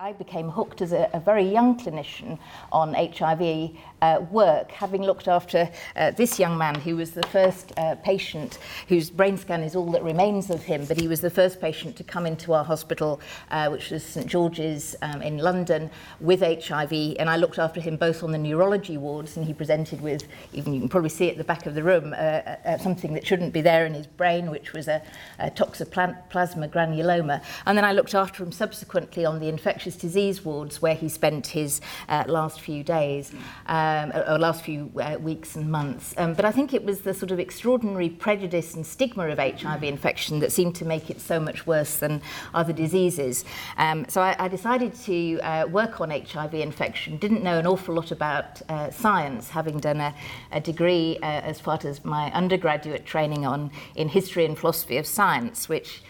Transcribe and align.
I 0.00 0.12
became 0.12 0.48
hooked 0.48 0.80
as 0.80 0.92
a, 0.92 1.10
a 1.12 1.18
very 1.18 1.42
young 1.42 1.76
clinician 1.76 2.38
on 2.70 2.94
HIV 2.94 3.72
uh, 4.00 4.20
work, 4.30 4.70
having 4.70 5.02
looked 5.02 5.26
after 5.26 5.68
uh, 5.96 6.12
this 6.12 6.38
young 6.38 6.56
man 6.56 6.76
who 6.76 6.94
was 6.94 7.10
the 7.10 7.26
first 7.26 7.72
uh, 7.76 7.96
patient 7.96 8.60
whose 8.86 9.10
brain 9.10 9.36
scan 9.36 9.60
is 9.64 9.74
all 9.74 9.90
that 9.90 10.04
remains 10.04 10.50
of 10.50 10.62
him, 10.62 10.84
but 10.84 11.00
he 11.00 11.08
was 11.08 11.20
the 11.20 11.30
first 11.30 11.60
patient 11.60 11.96
to 11.96 12.04
come 12.04 12.26
into 12.26 12.52
our 12.52 12.62
hospital, 12.62 13.20
uh, 13.50 13.68
which 13.70 13.90
was 13.90 14.04
St 14.04 14.28
George's 14.28 14.94
um, 15.02 15.20
in 15.20 15.38
London, 15.38 15.90
with 16.20 16.42
HIV. 16.42 16.92
And 17.18 17.28
I 17.28 17.34
looked 17.34 17.58
after 17.58 17.80
him 17.80 17.96
both 17.96 18.22
on 18.22 18.30
the 18.30 18.38
neurology 18.38 18.98
wards, 18.98 19.36
and 19.36 19.44
he 19.44 19.52
presented 19.52 20.00
with, 20.00 20.22
even 20.52 20.74
you 20.74 20.78
can 20.78 20.88
probably 20.88 21.10
see 21.10 21.28
at 21.28 21.38
the 21.38 21.42
back 21.42 21.66
of 21.66 21.74
the 21.74 21.82
room, 21.82 22.12
uh, 22.12 22.16
uh, 22.16 22.78
something 22.78 23.14
that 23.14 23.26
shouldn't 23.26 23.52
be 23.52 23.62
there 23.62 23.84
in 23.84 23.94
his 23.94 24.06
brain, 24.06 24.48
which 24.48 24.72
was 24.72 24.86
a, 24.86 25.02
a 25.40 25.50
toxoplasma 25.50 26.70
granuloma. 26.70 27.42
And 27.66 27.76
then 27.76 27.84
I 27.84 27.90
looked 27.90 28.14
after 28.14 28.44
him 28.44 28.52
subsequently 28.52 29.24
on 29.24 29.40
the 29.40 29.48
infectious 29.48 29.87
infectious 29.88 30.00
disease 30.00 30.44
wards 30.44 30.82
where 30.82 30.94
he 30.94 31.08
spent 31.08 31.46
his 31.46 31.80
uh, 32.08 32.24
last 32.26 32.60
few 32.60 32.84
days, 32.84 33.32
um, 33.66 34.12
or, 34.28 34.38
last 34.38 34.62
few 34.62 34.90
uh, 35.00 35.16
weeks 35.18 35.56
and 35.56 35.70
months. 35.70 36.14
Um, 36.18 36.34
but 36.34 36.44
I 36.44 36.52
think 36.52 36.74
it 36.74 36.84
was 36.84 37.00
the 37.00 37.14
sort 37.14 37.30
of 37.30 37.38
extraordinary 37.38 38.10
prejudice 38.10 38.74
and 38.74 38.84
stigma 38.84 39.28
of 39.28 39.38
HIV 39.38 39.82
infection 39.84 40.40
that 40.40 40.52
seemed 40.52 40.74
to 40.76 40.84
make 40.84 41.10
it 41.10 41.20
so 41.20 41.40
much 41.40 41.66
worse 41.66 41.96
than 41.96 42.20
other 42.52 42.74
diseases. 42.74 43.44
Um, 43.78 44.04
so 44.08 44.20
I, 44.20 44.36
I 44.38 44.48
decided 44.48 44.94
to 45.06 45.40
uh, 45.40 45.66
work 45.70 46.00
on 46.00 46.10
HIV 46.10 46.54
infection, 46.54 47.16
didn't 47.16 47.42
know 47.42 47.58
an 47.58 47.66
awful 47.66 47.94
lot 47.94 48.10
about 48.10 48.60
uh, 48.68 48.90
science, 48.90 49.48
having 49.48 49.78
done 49.78 50.00
a, 50.00 50.14
a 50.52 50.60
degree 50.60 51.18
uh, 51.22 51.50
as 51.50 51.60
part 51.60 51.84
of 51.84 52.04
my 52.04 52.30
undergraduate 52.32 53.06
training 53.06 53.46
on 53.46 53.70
in 53.94 54.08
history 54.08 54.44
and 54.44 54.58
philosophy 54.58 54.98
of 54.98 55.06
science, 55.06 55.68
which 55.68 56.02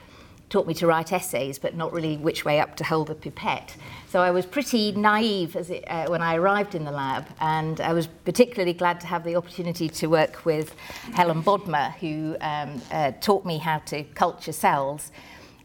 taught 0.49 0.67
me 0.67 0.75
to 0.75 0.87
write 0.87 1.13
essays, 1.13 1.59
but 1.59 1.75
not 1.75 1.93
really 1.93 2.17
which 2.17 2.45
way 2.45 2.61
up 2.61 2.77
to 2.77 2.85
hold 2.85 3.11
a 3.11 3.15
pipette. 3.15 3.77
So 4.09 4.21
I 4.21 4.31
was 4.31 4.47
pretty 4.47 4.93
naive 4.93 5.55
as 5.57 5.69
it, 5.69 5.85
uh, 5.87 6.07
when 6.09 6.23
I 6.23 6.37
arrived 6.37 6.75
in 6.75 6.85
the 6.85 6.91
lab, 6.91 7.27
and 7.41 7.81
I 7.81 7.93
was 7.93 8.07
particularly 8.07 8.73
glad 8.73 9.01
to 9.01 9.07
have 9.07 9.25
the 9.25 9.37
opportunity 9.37 9.89
to 9.89 10.07
work 10.07 10.45
with 10.47 10.75
Helen 11.13 11.43
Bodmer, 11.43 11.93
who 11.95 12.37
um, 12.41 12.81
uh, 12.91 13.13
taught 13.21 13.45
me 13.45 13.59
how 13.59 13.79
to 13.81 14.05
culture 14.05 14.53
cells. 14.53 15.13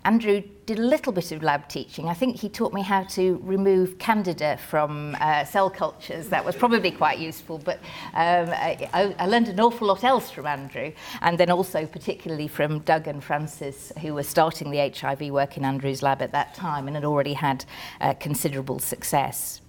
Andrew 0.05 0.43
did 0.65 0.79
a 0.79 0.81
little 0.81 1.13
bit 1.13 1.31
of 1.31 1.43
lab 1.43 1.67
teaching. 1.67 2.07
I 2.09 2.13
think 2.13 2.37
he 2.37 2.49
taught 2.49 2.73
me 2.73 2.81
how 2.81 3.03
to 3.03 3.39
remove 3.43 3.97
candida 3.99 4.57
from 4.57 5.15
uh, 5.19 5.45
cell 5.45 5.69
cultures. 5.69 6.29
That 6.29 6.43
was 6.43 6.55
probably 6.55 6.91
quite 6.91 7.19
useful, 7.19 7.57
but 7.57 7.79
um, 8.13 8.49
I, 8.49 9.15
I 9.17 9.25
learned 9.25 9.47
an 9.47 9.59
awful 9.59 9.87
lot 9.87 10.03
else 10.03 10.29
from 10.29 10.45
Andrew, 10.45 10.91
and 11.21 11.37
then 11.37 11.49
also 11.49 11.85
particularly 11.85 12.47
from 12.47 12.79
Doug 12.79 13.07
and 13.07 13.23
Francis, 13.23 13.91
who 14.01 14.13
were 14.13 14.23
starting 14.23 14.71
the 14.71 14.89
HIV 14.89 15.31
work 15.31 15.57
in 15.57 15.65
Andrew's 15.65 16.01
lab 16.03 16.21
at 16.21 16.31
that 16.33 16.53
time 16.53 16.87
and 16.87 16.95
had 16.95 17.05
already 17.05 17.33
had 17.33 17.65
uh, 18.01 18.13
considerable 18.13 18.79
success. 18.79 19.62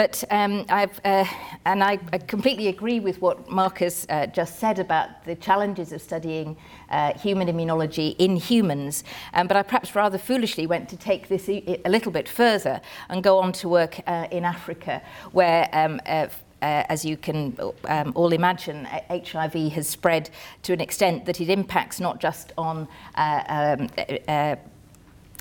But 0.00 0.24
um, 0.30 0.64
I've, 0.70 0.98
uh, 1.04 1.26
and 1.66 1.84
I, 1.84 1.98
I 2.10 2.16
completely 2.16 2.68
agree 2.68 3.00
with 3.00 3.20
what 3.20 3.50
Marcus 3.50 4.06
uh, 4.08 4.28
just 4.28 4.58
said 4.58 4.78
about 4.78 5.26
the 5.26 5.34
challenges 5.34 5.92
of 5.92 6.00
studying 6.00 6.56
uh, 6.88 7.12
human 7.18 7.48
immunology 7.48 8.16
in 8.18 8.36
humans. 8.36 9.04
Um, 9.34 9.46
but 9.46 9.58
I 9.58 9.62
perhaps 9.62 9.94
rather 9.94 10.16
foolishly 10.16 10.66
went 10.66 10.88
to 10.88 10.96
take 10.96 11.28
this 11.28 11.50
a 11.50 11.78
little 11.84 12.10
bit 12.10 12.30
further 12.30 12.80
and 13.10 13.22
go 13.22 13.38
on 13.40 13.52
to 13.52 13.68
work 13.68 14.00
uh, 14.06 14.26
in 14.30 14.46
Africa, 14.46 15.02
where 15.32 15.68
um, 15.74 16.00
uh, 16.06 16.28
uh, 16.62 16.84
as 16.88 17.04
you 17.04 17.18
can 17.18 17.54
um, 17.84 18.12
all 18.14 18.32
imagine, 18.32 18.86
HIV 18.86 19.72
has 19.72 19.86
spread 19.86 20.30
to 20.62 20.72
an 20.72 20.80
extent 20.80 21.26
that 21.26 21.42
it 21.42 21.50
impacts 21.50 22.00
not 22.00 22.20
just 22.20 22.54
on 22.56 22.88
uh, 23.16 23.76
um, 23.78 23.90
uh, 24.28 24.56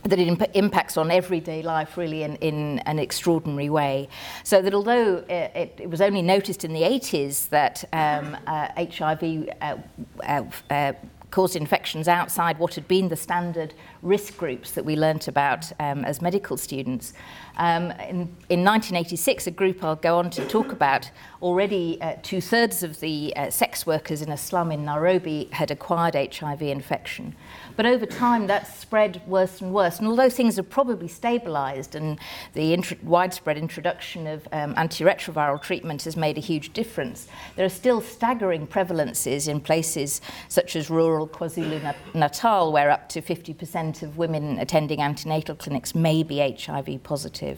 that 0.10 0.20
it 0.20 0.28
imp- 0.28 0.56
impacts 0.56 0.98
on 0.98 1.12
everyday 1.12 1.62
life 1.62 1.98
really 1.98 2.24
in, 2.24 2.36
in 2.38 2.80
an 2.80 3.00
extraordinary 3.00 3.70
way. 3.70 4.10
So 4.44 4.62
that 4.62 4.74
although 4.74 5.24
it, 5.30 5.52
it, 5.56 5.80
it 5.84 5.90
was 5.90 6.02
only 6.02 6.22
noticed 6.22 6.64
in 6.64 6.74
the 6.74 6.82
80s 6.82 7.50
that 7.50 7.84
um, 7.94 8.38
uh, 8.48 8.68
HIV 8.76 9.50
uh, 9.62 9.78
uh, 10.24 10.44
uh, 10.70 10.94
caused 11.32 11.56
infections 11.56 12.08
outside 12.08 12.58
what 12.58 12.74
had 12.76 12.88
been 12.88 13.10
the 13.10 13.16
standard 13.16 13.74
risk 14.02 14.36
groups 14.38 14.72
that 14.72 14.84
we 14.86 14.96
learnt 14.96 15.28
about 15.28 15.72
um, 15.80 16.04
as 16.06 16.22
medical 16.22 16.58
students. 16.58 17.14
Um, 17.60 17.92
in, 17.92 18.34
in 18.48 18.64
1986, 18.64 19.48
a 19.48 19.52
group 19.52 19.84
I'll 19.84 19.98
go 19.98 20.18
on 20.18 20.30
to 20.32 20.48
talk 20.48 20.72
about, 20.72 21.12
already 21.42 22.02
uh, 22.02 22.16
two 22.24 22.40
thirds 22.40 22.84
of 22.84 23.02
the 23.02 23.34
uh, 23.36 23.50
sex 23.50 23.86
workers 23.86 24.22
in 24.22 24.30
a 24.32 24.38
slum 24.38 24.72
in 24.72 24.86
Nairobi 24.86 25.50
had 25.52 25.70
acquired 25.70 26.16
HIV 26.16 26.62
infection. 26.62 27.36
But 27.76 27.86
over 27.86 28.06
time, 28.06 28.48
that 28.48 28.68
spread 28.68 29.22
worse 29.28 29.60
and 29.60 29.74
worse. 29.74 30.00
And 30.00 30.08
although 30.08 30.30
things 30.30 30.56
have 30.56 30.70
probably 30.70 31.10
stabilized 31.10 31.96
and 31.96 32.18
the 32.54 32.98
widespread 33.04 33.58
introduction 33.58 34.26
of 34.26 34.48
um, 34.54 34.74
antiretroviral 34.76 35.62
treatment 35.62 36.04
has 36.04 36.16
made 36.16 36.38
a 36.38 36.42
huge 36.42 36.72
difference, 36.72 37.28
there 37.58 37.66
are 37.66 37.70
still 37.70 38.00
staggering 38.00 38.68
prevalences 38.68 39.50
in 39.50 39.60
places 39.60 40.22
such 40.48 40.78
as 40.78 40.90
rural 40.90 41.28
KwaZulu 41.28 41.94
Natal, 42.14 42.72
where 42.72 42.90
up 42.90 43.10
to 43.10 43.22
50% 43.22 44.02
of 44.02 44.18
women 44.18 44.60
attending 44.60 45.02
antenatal 45.02 45.56
clinics 45.56 45.94
may 45.94 46.24
be 46.24 46.40
HIV 46.40 47.04
positive. 47.04 47.49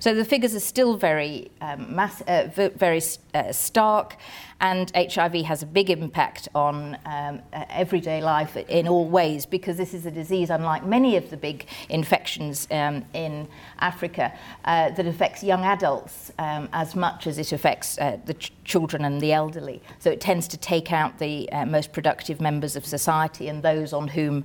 So 0.00 0.14
the 0.14 0.24
figures 0.24 0.54
are 0.54 0.60
still 0.60 0.96
very, 0.96 1.50
um, 1.60 1.94
mass- 1.94 2.22
uh, 2.22 2.48
very 2.54 3.02
uh, 3.34 3.52
stark 3.52 4.16
and 4.60 4.90
HIV 4.96 5.34
has 5.44 5.62
a 5.62 5.66
big 5.66 5.88
impact 5.88 6.48
on 6.54 6.98
um, 7.06 7.40
uh, 7.52 7.64
everyday 7.68 8.20
life 8.20 8.56
in 8.56 8.88
all 8.88 9.06
ways 9.06 9.46
because 9.46 9.76
this 9.76 9.94
is 9.94 10.04
a 10.04 10.10
disease, 10.10 10.50
unlike 10.50 10.84
many 10.84 11.16
of 11.16 11.30
the 11.30 11.36
big 11.36 11.66
infections 11.88 12.66
um, 12.72 13.04
in 13.14 13.46
Africa, 13.78 14.32
uh, 14.64 14.90
that 14.90 15.06
affects 15.06 15.44
young 15.44 15.62
adults 15.62 16.32
um, 16.38 16.68
as 16.72 16.96
much 16.96 17.26
as 17.28 17.38
it 17.38 17.52
affects 17.52 17.98
uh, 17.98 18.18
the 18.26 18.34
ch- 18.34 18.52
children 18.64 19.04
and 19.04 19.20
the 19.20 19.32
elderly. 19.32 19.80
So 20.00 20.10
it 20.10 20.20
tends 20.20 20.48
to 20.48 20.56
take 20.56 20.92
out 20.92 21.18
the 21.18 21.50
uh, 21.52 21.64
most 21.64 21.92
productive 21.92 22.40
members 22.40 22.74
of 22.74 22.84
society 22.84 23.48
and 23.48 23.62
those 23.62 23.92
on 23.92 24.08
whom 24.08 24.44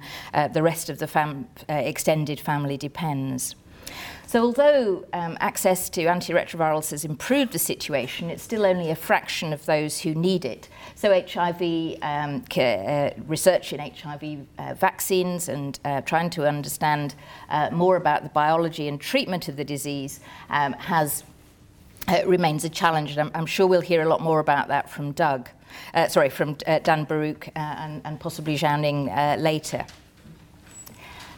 the 0.53 0.61
rest 0.61 0.89
of 0.89 0.99
the 0.99 1.07
fam- 1.07 1.47
extended 1.67 2.39
family 2.39 2.77
depends. 2.77 3.55
So 4.33 4.41
although 4.41 5.05
um, 5.13 5.37
access 5.41 5.91
to 5.91 6.05
antiretrovirals 6.05 6.89
has 6.89 7.05
improved 7.05 7.51
the 7.51 7.59
situation, 7.59 8.31
it's 8.31 8.41
still 8.41 8.65
only 8.65 8.89
a 8.89 8.95
fraction 8.95 9.53
of 9.53 9.63
those 9.67 9.99
who 9.99 10.15
need 10.15 10.43
it. 10.43 10.69
So 10.95 11.13
HIV 11.13 11.99
um, 12.01 12.43
uh, 12.57 13.11
research 13.27 13.73
in 13.73 13.79
HIV 13.79 14.47
uh, 14.57 14.73
vaccines 14.73 15.49
and 15.49 15.79
uh, 15.85 16.01
trying 16.01 16.31
to 16.31 16.47
understand 16.47 17.13
uh, 17.47 17.69
more 17.71 17.95
about 17.95 18.23
the 18.23 18.29
biology 18.29 18.87
and 18.87 18.99
treatment 18.99 19.49
of 19.49 19.55
the 19.55 19.63
disease 19.63 20.19
um, 20.49 20.73
has 20.73 21.23
uh, 22.07 22.23
remains 22.25 22.63
a 22.63 22.69
challenge. 22.69 23.11
And 23.11 23.19
I'm, 23.19 23.31
I'm 23.35 23.45
sure 23.45 23.67
we'll 23.67 23.81
hear 23.81 24.01
a 24.01 24.09
lot 24.09 24.19
more 24.19 24.39
about 24.39 24.67
that 24.69 24.89
from 24.89 25.11
Doug. 25.11 25.47
Uh, 25.93 26.07
sorry, 26.07 26.31
from 26.31 26.55
Dan 26.55 27.03
Baruch 27.03 27.49
and, 27.55 28.01
and 28.03 28.19
possibly 28.19 28.57
Zhao 28.57 28.79
Ning 28.79 29.05
later. 29.39 29.85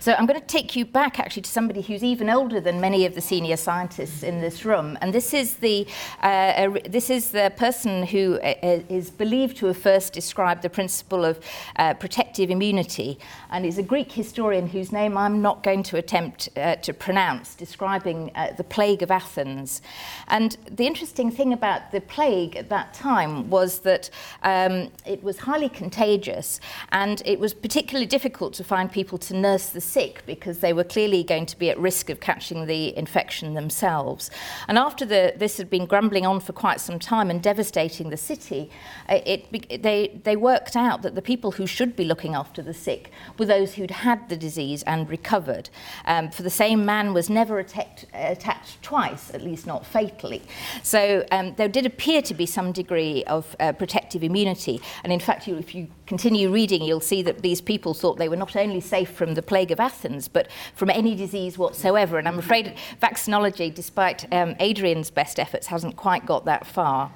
So 0.05 0.13
I'm 0.13 0.27
going 0.27 0.39
to 0.39 0.45
take 0.45 0.75
you 0.75 0.85
back 0.85 1.19
actually 1.19 1.41
to 1.41 1.49
somebody 1.49 1.81
who's 1.81 2.03
even 2.03 2.29
older 2.29 2.61
than 2.61 2.79
many 2.79 3.07
of 3.07 3.15
the 3.15 3.21
senior 3.21 3.57
scientists 3.57 4.21
in 4.21 4.39
this 4.39 4.63
room, 4.63 4.99
and 5.01 5.11
this 5.11 5.33
is 5.33 5.55
the 5.55 5.87
uh, 6.21 6.77
this 6.87 7.09
is 7.09 7.31
the 7.31 7.51
person 7.57 8.05
who 8.05 8.35
uh, 8.43 8.53
uh, 8.61 8.79
is 8.87 9.09
believed 9.09 9.57
to 9.57 9.65
have 9.65 9.79
first 9.79 10.13
described 10.13 10.61
the 10.61 10.69
principle 10.69 11.25
of 11.25 11.39
uh, 11.77 11.95
protective 11.95 12.51
immunity, 12.51 13.17
and 13.55 13.65
is 13.65 13.77
a 13.77 13.83
Greek 13.83 14.11
historian 14.11 14.67
whose 14.67 14.91
name 14.91 15.15
I'm 15.15 15.41
not 15.41 15.63
going 15.63 15.81
to 15.83 15.95
attempt 15.95 16.49
uh, 16.57 16.75
to 16.75 16.93
pronounce, 16.93 17.55
describing 17.55 18.29
uh, 18.35 18.51
the 18.57 18.65
plague 18.65 19.01
of 19.01 19.09
Athens. 19.09 19.81
And 20.27 20.57
the 20.69 20.85
interesting 20.85 21.31
thing 21.31 21.53
about 21.53 21.93
the 21.93 22.01
plague 22.01 22.57
at 22.57 22.67
that 22.67 22.93
time 22.93 23.49
was 23.49 23.79
that 23.79 24.09
um, 24.43 24.91
it 25.05 25.23
was 25.23 25.39
highly 25.39 25.69
contagious, 25.69 26.59
and 26.91 27.21
it 27.25 27.39
was 27.39 27.53
particularly 27.53 28.05
difficult 28.05 28.53
to 28.55 28.63
find 28.65 28.91
people 28.91 29.17
to 29.19 29.33
nurse 29.33 29.67
the 29.67 29.79
sick 29.79 30.23
because 30.25 30.59
they 30.59 30.73
were 30.73 30.83
clearly 30.83 31.23
going 31.23 31.45
to 31.45 31.57
be 31.57 31.69
at 31.69 31.79
risk 31.79 32.09
of 32.09 32.19
catching 32.19 32.65
the 32.65 32.95
infection 32.97 33.53
themselves. 33.53 34.29
And 34.67 34.77
after 34.77 35.05
the, 35.05 35.33
this 35.37 35.55
had 35.55 35.69
been 35.69 35.85
grumbling 35.85 36.25
on 36.25 36.41
for 36.41 36.51
quite 36.51 36.81
some 36.81 36.99
time 36.99 37.29
and 37.29 37.41
devastating 37.41 38.09
the 38.09 38.17
city, 38.17 38.69
uh, 39.07 39.21
it, 39.25 39.45
it, 39.53 39.81
they, 39.81 40.19
they 40.25 40.35
worked 40.35 40.75
out 40.75 41.03
that 41.03 41.15
the 41.15 41.21
people 41.21 41.51
who 41.53 41.65
should 41.65 41.95
be 41.95 42.03
looking 42.03 42.35
after 42.35 42.61
the 42.61 42.73
sick 42.73 43.11
were 43.39 43.44
those 43.45 43.75
who'd 43.75 43.91
had 43.91 44.29
the 44.29 44.37
disease 44.37 44.83
and 44.83 45.09
recovered. 45.09 45.69
Um, 46.05 46.29
for 46.29 46.43
the 46.43 46.49
same 46.49 46.85
man 46.85 47.13
was 47.13 47.29
never 47.29 47.59
attacked, 47.59 48.05
attacked 48.13 48.81
twice, 48.81 49.33
at 49.33 49.41
least 49.41 49.65
not 49.67 49.85
fatally. 49.85 50.41
So 50.83 51.25
um, 51.31 51.53
there 51.55 51.67
did 51.67 51.85
appear 51.85 52.21
to 52.23 52.33
be 52.33 52.45
some 52.45 52.71
degree 52.71 53.23
of 53.25 53.55
uh, 53.59 53.71
protective 53.73 54.23
immunity. 54.23 54.81
And 55.03 55.13
in 55.13 55.19
fact, 55.19 55.47
you, 55.47 55.55
if 55.57 55.75
you 55.75 55.87
continue 56.05 56.51
reading, 56.51 56.83
you'll 56.83 56.99
see 56.99 57.21
that 57.23 57.41
these 57.41 57.61
people 57.61 57.93
thought 57.93 58.17
they 58.17 58.29
were 58.29 58.35
not 58.35 58.55
only 58.55 58.81
safe 58.81 59.09
from 59.09 59.33
the 59.33 59.41
plague 59.41 59.71
of 59.71 59.79
Athens, 59.79 60.27
but 60.27 60.49
from 60.75 60.89
any 60.89 61.15
disease 61.15 61.57
whatsoever. 61.57 62.17
And 62.17 62.27
I'm 62.27 62.39
afraid 62.39 62.75
vaccinology, 63.01 63.73
despite 63.73 64.31
um, 64.33 64.55
Adrian's 64.59 65.09
best 65.09 65.39
efforts, 65.39 65.67
hasn't 65.67 65.95
quite 65.95 66.25
got 66.25 66.45
that 66.45 66.65
far. 66.67 67.11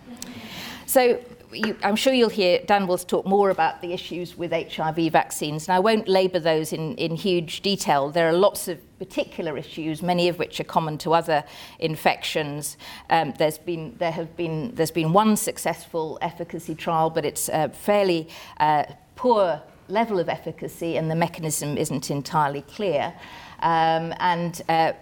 So 0.85 1.19
you, 1.51 1.75
I'm 1.83 1.95
sure 1.95 2.13
you'll 2.13 2.29
hear 2.29 2.61
Dan 2.65 2.87
will 2.87 2.97
talk 2.97 3.25
more 3.25 3.49
about 3.49 3.81
the 3.81 3.93
issues 3.93 4.37
with 4.37 4.51
HIV 4.51 5.11
vaccines, 5.11 5.67
and 5.67 5.75
I 5.75 5.79
won't 5.79 6.07
labour 6.07 6.39
those 6.39 6.73
in, 6.73 6.95
in 6.95 7.15
huge 7.15 7.61
detail. 7.61 8.09
There 8.09 8.27
are 8.27 8.33
lots 8.33 8.67
of 8.67 8.79
particular 8.99 9.57
issues, 9.57 10.01
many 10.01 10.27
of 10.27 10.37
which 10.37 10.59
are 10.59 10.65
common 10.65 10.97
to 10.99 11.13
other 11.13 11.43
infections. 11.79 12.77
Um, 13.09 13.33
there's 13.37 13.57
been 13.57 13.95
there 13.97 14.11
have 14.11 14.35
been 14.35 14.73
there's 14.75 14.91
been 14.91 15.13
one 15.13 15.35
successful 15.35 16.17
efficacy 16.21 16.75
trial, 16.75 17.09
but 17.09 17.25
it's 17.25 17.49
a 17.49 17.69
fairly 17.69 18.27
uh, 18.59 18.83
poor 19.15 19.61
level 19.87 20.19
of 20.19 20.29
efficacy, 20.29 20.97
and 20.97 21.09
the 21.09 21.15
mechanism 21.15 21.77
isn't 21.77 22.11
entirely 22.11 22.61
clear. 22.61 23.13
Um, 23.61 24.13
and 24.19 24.61
uh, 24.69 24.93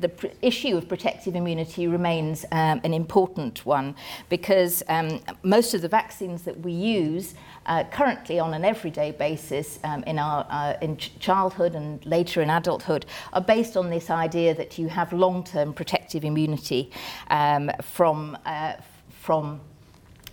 the 0.00 0.08
pr- 0.08 0.26
issue 0.42 0.76
of 0.76 0.88
protective 0.88 1.34
immunity 1.34 1.86
remains 1.86 2.44
um, 2.52 2.80
an 2.84 2.92
important 2.92 3.64
one 3.64 3.94
because 4.28 4.82
um, 4.88 5.20
most 5.42 5.74
of 5.74 5.82
the 5.82 5.88
vaccines 5.88 6.42
that 6.42 6.60
we 6.60 6.72
use 6.72 7.34
uh, 7.66 7.84
currently 7.84 8.38
on 8.38 8.54
an 8.54 8.64
everyday 8.64 9.12
basis 9.12 9.78
um, 9.84 10.02
in 10.04 10.18
our 10.18 10.46
uh, 10.50 10.74
in 10.82 10.96
ch- 10.96 11.18
childhood 11.18 11.74
and 11.74 12.04
later 12.04 12.42
in 12.42 12.50
adulthood 12.50 13.06
are 13.32 13.40
based 13.40 13.76
on 13.76 13.88
this 13.88 14.10
idea 14.10 14.54
that 14.54 14.78
you 14.78 14.88
have 14.88 15.12
long-term 15.12 15.72
protective 15.72 16.24
immunity 16.24 16.90
um, 17.30 17.70
from 17.82 18.36
uh, 18.44 18.74
from 19.08 19.60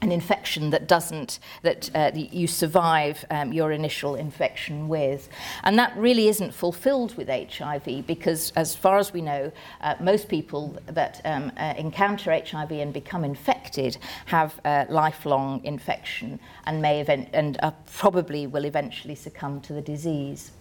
an 0.02 0.12
infection 0.12 0.70
that 0.70 0.88
doesn't 0.88 1.40
that 1.62 1.90
uh, 1.94 2.12
you 2.14 2.48
survive 2.48 3.26
um, 3.30 3.52
your 3.52 3.72
initial 3.72 4.16
infection 4.16 4.88
with. 4.88 5.30
And 5.64 5.78
that 5.78 5.96
really 5.98 6.28
isn't 6.28 6.54
fulfilled 6.54 7.16
with 7.18 7.28
HIV 7.28 8.08
because 8.08 8.52
as 8.56 8.76
far 8.76 8.98
as 8.98 9.12
we 9.14 9.22
know 9.22 9.52
uh, 9.82 9.96
most 10.00 10.30
people 10.30 10.78
that 10.88 11.22
um, 11.26 11.52
uh, 11.58 11.74
encounter 11.78 12.32
HIV 12.32 12.72
and 12.72 12.94
become 12.94 13.24
infected 13.24 13.98
have 14.26 14.60
a 14.66 14.86
lifelong 14.90 15.62
infection 15.64 16.40
and 16.66 16.82
may 16.82 17.02
event 17.02 17.30
and 17.34 17.58
uh, 17.62 17.72
probably 17.98 18.48
will 18.48 18.66
eventually 18.66 19.16
succumb 19.16 19.60
to 19.62 19.74
the 19.74 19.82
disease. 19.82 20.52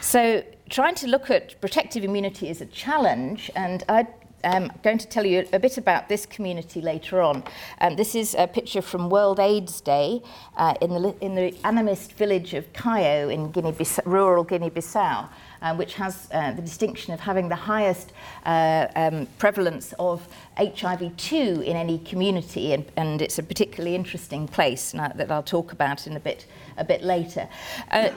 So 0.00 0.42
trying 0.70 0.94
to 0.96 1.06
look 1.06 1.30
at 1.30 1.60
protective 1.60 2.04
immunity 2.04 2.48
is 2.48 2.60
a 2.60 2.66
challenge 2.66 3.50
and 3.56 3.84
I 3.88 4.06
I'm 4.44 4.70
going 4.82 4.98
to 4.98 5.08
tell 5.08 5.26
you 5.26 5.48
a 5.52 5.58
bit 5.58 5.78
about 5.78 6.08
this 6.08 6.24
community 6.24 6.80
later 6.80 7.20
on. 7.20 7.42
Um, 7.80 7.96
this 7.96 8.14
is 8.14 8.36
a 8.38 8.46
picture 8.46 8.82
from 8.82 9.10
World 9.10 9.40
AIDS 9.40 9.80
Day 9.80 10.22
uh, 10.56 10.74
in, 10.80 10.90
the, 10.90 11.14
in 11.20 11.34
the 11.34 11.52
animist 11.64 12.12
village 12.12 12.54
of 12.54 12.72
Cayo 12.72 13.28
in 13.28 13.50
Guinea 13.50 13.74
rural 14.04 14.44
Guinea-Bissau, 14.44 15.28
uh, 15.60 15.74
which 15.74 15.94
has 15.94 16.28
uh, 16.32 16.52
the 16.52 16.62
distinction 16.62 17.12
of 17.12 17.20
having 17.20 17.48
the 17.48 17.56
highest 17.56 18.12
uh, 18.46 18.86
um, 18.94 19.26
prevalence 19.38 19.92
of 19.98 20.26
HIV-2 20.56 21.64
in 21.64 21.76
any 21.76 21.98
community, 21.98 22.72
and, 22.72 22.84
and 22.96 23.20
it's 23.20 23.38
a 23.38 23.42
particularly 23.42 23.94
interesting 23.96 24.46
place 24.46 24.92
that 24.92 25.30
I'll 25.30 25.42
talk 25.42 25.72
about 25.72 26.06
in 26.06 26.16
a 26.16 26.20
bit, 26.20 26.46
a 26.76 26.84
bit 26.84 27.02
later. 27.02 27.48
Uh, 27.90 28.10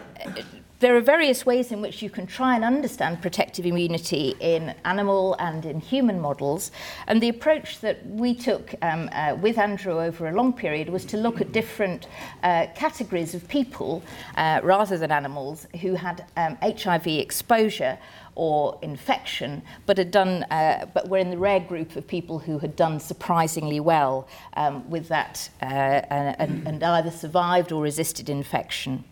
there 0.81 0.97
are 0.97 1.01
various 1.01 1.45
ways 1.45 1.71
in 1.71 1.79
which 1.79 2.01
you 2.01 2.09
can 2.09 2.25
try 2.25 2.55
and 2.55 2.65
understand 2.65 3.21
protective 3.21 3.67
immunity 3.67 4.35
in 4.39 4.73
animal 4.83 5.35
and 5.37 5.63
in 5.63 5.79
human 5.79 6.19
models. 6.19 6.71
And 7.07 7.21
the 7.21 7.29
approach 7.29 7.81
that 7.81 8.03
we 8.07 8.33
took 8.33 8.73
um, 8.81 9.07
uh, 9.13 9.37
with 9.39 9.59
Andrew 9.59 10.01
over 10.01 10.27
a 10.27 10.33
long 10.33 10.51
period 10.51 10.89
was 10.89 11.05
to 11.05 11.17
look 11.17 11.39
at 11.39 11.51
different 11.51 12.07
uh, 12.41 12.65
categories 12.75 13.35
of 13.35 13.47
people, 13.47 14.01
uh, 14.37 14.59
rather 14.63 14.97
than 14.97 15.11
animals, 15.11 15.67
who 15.81 15.93
had 15.93 16.25
um, 16.35 16.57
HIV 16.63 17.05
exposure 17.05 17.99
or 18.33 18.79
infection, 18.81 19.61
but 19.85 19.99
had 19.99 20.09
done, 20.09 20.43
uh, 20.49 20.87
but 20.95 21.07
were 21.07 21.19
in 21.19 21.29
the 21.29 21.37
rare 21.37 21.59
group 21.59 21.95
of 21.95 22.07
people 22.07 22.39
who 22.39 22.57
had 22.57 22.75
done 22.75 22.99
surprisingly 22.99 23.79
well 23.79 24.27
um, 24.55 24.89
with 24.89 25.09
that 25.09 25.47
uh, 25.61 25.65
and, 25.65 26.67
and 26.67 26.83
either 26.83 27.11
survived 27.11 27.71
or 27.71 27.83
resisted 27.83 28.29
infection. 28.29 29.03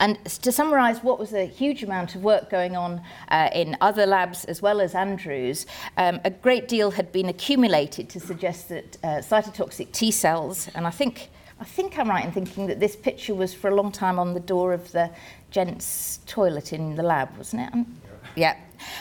And 0.00 0.24
to 0.24 0.50
summarise 0.50 1.02
what 1.02 1.18
was 1.18 1.32
a 1.32 1.46
huge 1.46 1.82
amount 1.82 2.14
of 2.14 2.24
work 2.24 2.50
going 2.50 2.76
on 2.76 3.00
uh, 3.28 3.50
in 3.54 3.76
other 3.80 4.06
labs 4.06 4.44
as 4.46 4.60
well 4.60 4.80
as 4.80 4.94
Andrew's, 4.94 5.66
um, 5.96 6.20
a 6.24 6.30
great 6.30 6.68
deal 6.68 6.90
had 6.90 7.12
been 7.12 7.28
accumulated 7.28 8.08
to 8.10 8.20
suggest 8.20 8.68
that 8.68 8.96
uh, 9.04 9.06
cytotoxic 9.18 9.92
T 9.92 10.10
cells, 10.10 10.68
and 10.74 10.86
I 10.86 10.90
think, 10.90 11.28
I 11.60 11.64
think 11.64 11.98
I'm 11.98 12.08
right 12.08 12.24
in 12.24 12.32
thinking 12.32 12.66
that 12.66 12.80
this 12.80 12.96
picture 12.96 13.34
was 13.34 13.54
for 13.54 13.68
a 13.68 13.74
long 13.74 13.92
time 13.92 14.18
on 14.18 14.34
the 14.34 14.40
door 14.40 14.72
of 14.72 14.90
the 14.92 15.10
gents' 15.50 16.20
toilet 16.26 16.72
in 16.72 16.96
the 16.96 17.02
lab, 17.02 17.36
wasn't 17.36 17.62
it? 17.62 17.72
Um, 17.72 18.00
yeah. 18.34 18.56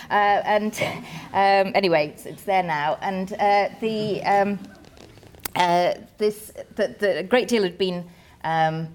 Uh, 0.09 0.41
and 0.45 0.73
um, 1.33 1.71
anyway, 1.73 2.09
it's, 2.09 2.25
it's 2.25 2.43
there 2.43 2.63
now. 2.63 2.97
And 3.01 3.33
uh, 3.33 3.69
the, 3.79 4.21
um, 4.23 4.59
uh, 5.55 5.93
this, 6.17 6.51
the, 6.75 6.95
the, 6.99 7.19
a 7.19 7.23
great 7.23 7.47
deal 7.47 7.63
had 7.63 7.77
been 7.77 8.05
um, 8.43 8.89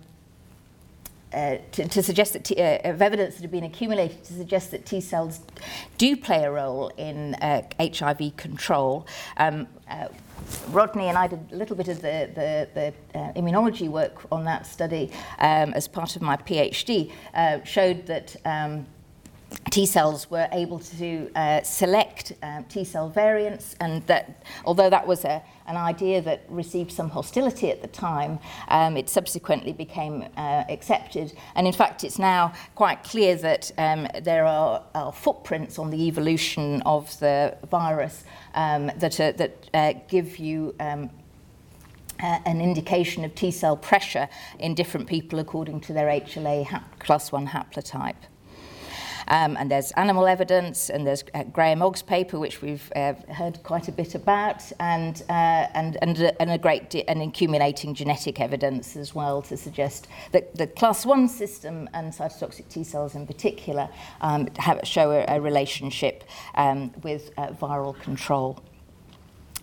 uh, 1.37 1.59
to, 1.73 1.87
to 1.87 2.03
suggest 2.03 2.33
that 2.33 2.45
t- 2.45 2.61
uh, 2.61 2.91
of 2.91 3.03
evidence 3.03 3.35
that 3.35 3.43
had 3.43 3.51
been 3.51 3.65
accumulated 3.65 4.25
to 4.25 4.33
suggest 4.33 4.71
that 4.71 4.87
T 4.87 5.01
cells 5.01 5.41
do 5.99 6.17
play 6.17 6.45
a 6.45 6.51
role 6.51 6.89
in 6.97 7.35
uh, 7.35 7.63
HIV 7.79 8.37
control. 8.37 9.07
Um, 9.37 9.69
uh, 9.91 10.09
Rodney 10.71 11.09
and 11.09 11.19
I 11.19 11.27
did 11.27 11.41
a 11.53 11.57
little 11.57 11.77
bit 11.77 11.89
of 11.89 12.01
the, 12.01 12.31
the, 12.35 12.69
the 12.75 13.19
uh, 13.19 13.33
immunology 13.35 13.89
work 13.89 14.27
on 14.33 14.45
that 14.45 14.67
study 14.67 15.11
um, 15.39 15.75
as 15.75 15.89
part 15.89 16.17
of 16.17 16.23
my 16.23 16.37
PhD, 16.37 17.13
uh, 17.35 17.63
showed 17.65 18.07
that 18.07 18.37
um, 18.45 18.87
T 19.71 19.87
cells 19.87 20.31
were 20.31 20.49
able 20.53 20.79
to 20.79 21.31
uh, 21.35 21.63
select 21.63 22.33
uh, 22.43 22.63
T 22.69 22.85
cell 22.85 23.09
variants, 23.09 23.77
and 23.81 24.07
that 24.07 24.45
although 24.65 24.91
that 24.91 25.07
was 25.07 25.25
a, 25.25 25.43
an 25.67 25.77
idea 25.77 26.21
that 26.23 26.45
received 26.49 26.93
some 26.93 27.11
hostility 27.11 27.71
at 27.71 27.83
the 27.83 27.89
time, 27.89 28.39
um, 28.69 28.97
it 28.97 29.09
subsequently 29.09 29.73
became 29.73 30.25
uh, 30.37 30.65
accepted. 30.69 31.33
And 31.55 31.67
in 31.67 31.73
fact, 31.73 32.05
it's 32.05 32.19
now 32.19 32.53
quite 32.75 33.03
clear 33.05 33.37
that 33.37 33.73
um, 33.79 34.09
there 34.23 34.47
are, 34.47 34.83
are 34.95 35.13
footprints 35.13 35.79
on 35.79 35.91
the 35.91 36.07
evolution 36.07 36.83
of 36.83 37.19
the 37.21 37.57
virus 37.71 38.25
um, 38.55 38.87
that, 38.99 39.13
that 39.13 39.69
uh, 39.75 39.95
give 40.09 40.39
you. 40.39 40.75
Uh, 40.81 41.07
an 42.19 42.63
indication 42.63 43.27
of 43.27 43.35
T 43.35 43.51
cell 43.51 43.77
pressure 43.77 44.27
in 44.59 44.75
different 44.75 45.07
people 45.07 45.39
according 45.39 45.81
to 45.83 45.93
their 45.93 46.07
HLA 46.07 46.83
class 46.99 47.31
1 47.31 47.49
haplotype. 47.49 48.15
Um, 49.29 49.57
and 49.57 49.71
there's 49.71 49.93
animal 49.93 50.27
evidence, 50.27 50.89
and 50.91 51.07
there's 51.07 51.25
uh, 51.35 51.45
Graham 51.45 51.83
Ogg's 51.83 52.03
paper, 52.03 52.39
which 52.39 52.63
we've 52.63 52.93
uh, 52.95 53.15
heard 53.33 53.63
quite 53.63 53.89
a 53.89 53.93
bit 53.93 54.15
about, 54.15 54.63
and, 54.79 55.23
uh, 55.29 55.33
and, 55.75 55.99
and, 56.03 56.19
and 56.39 56.51
a 56.51 56.59
great 56.59 56.95
and 57.09 57.23
accumulating 57.23 57.95
genetic 57.95 58.41
evidence 58.41 58.97
as 58.97 59.15
well 59.15 59.43
to 59.43 59.57
suggest 59.57 60.07
that 60.33 60.55
the 60.55 60.67
class 60.67 61.05
1 61.05 61.29
system 61.29 61.89
and 61.95 62.13
cytotoxic 62.13 62.69
T 62.69 62.85
cells 62.85 63.15
in 63.15 63.27
particular 63.27 63.89
um, 64.21 64.49
have, 64.59 64.81
show 64.85 65.11
a, 65.11 65.25
a 65.29 65.41
relationship 65.41 66.25
um, 66.55 66.93
with 67.03 67.31
uh, 67.37 67.49
viral 67.49 67.99
control. 68.01 68.63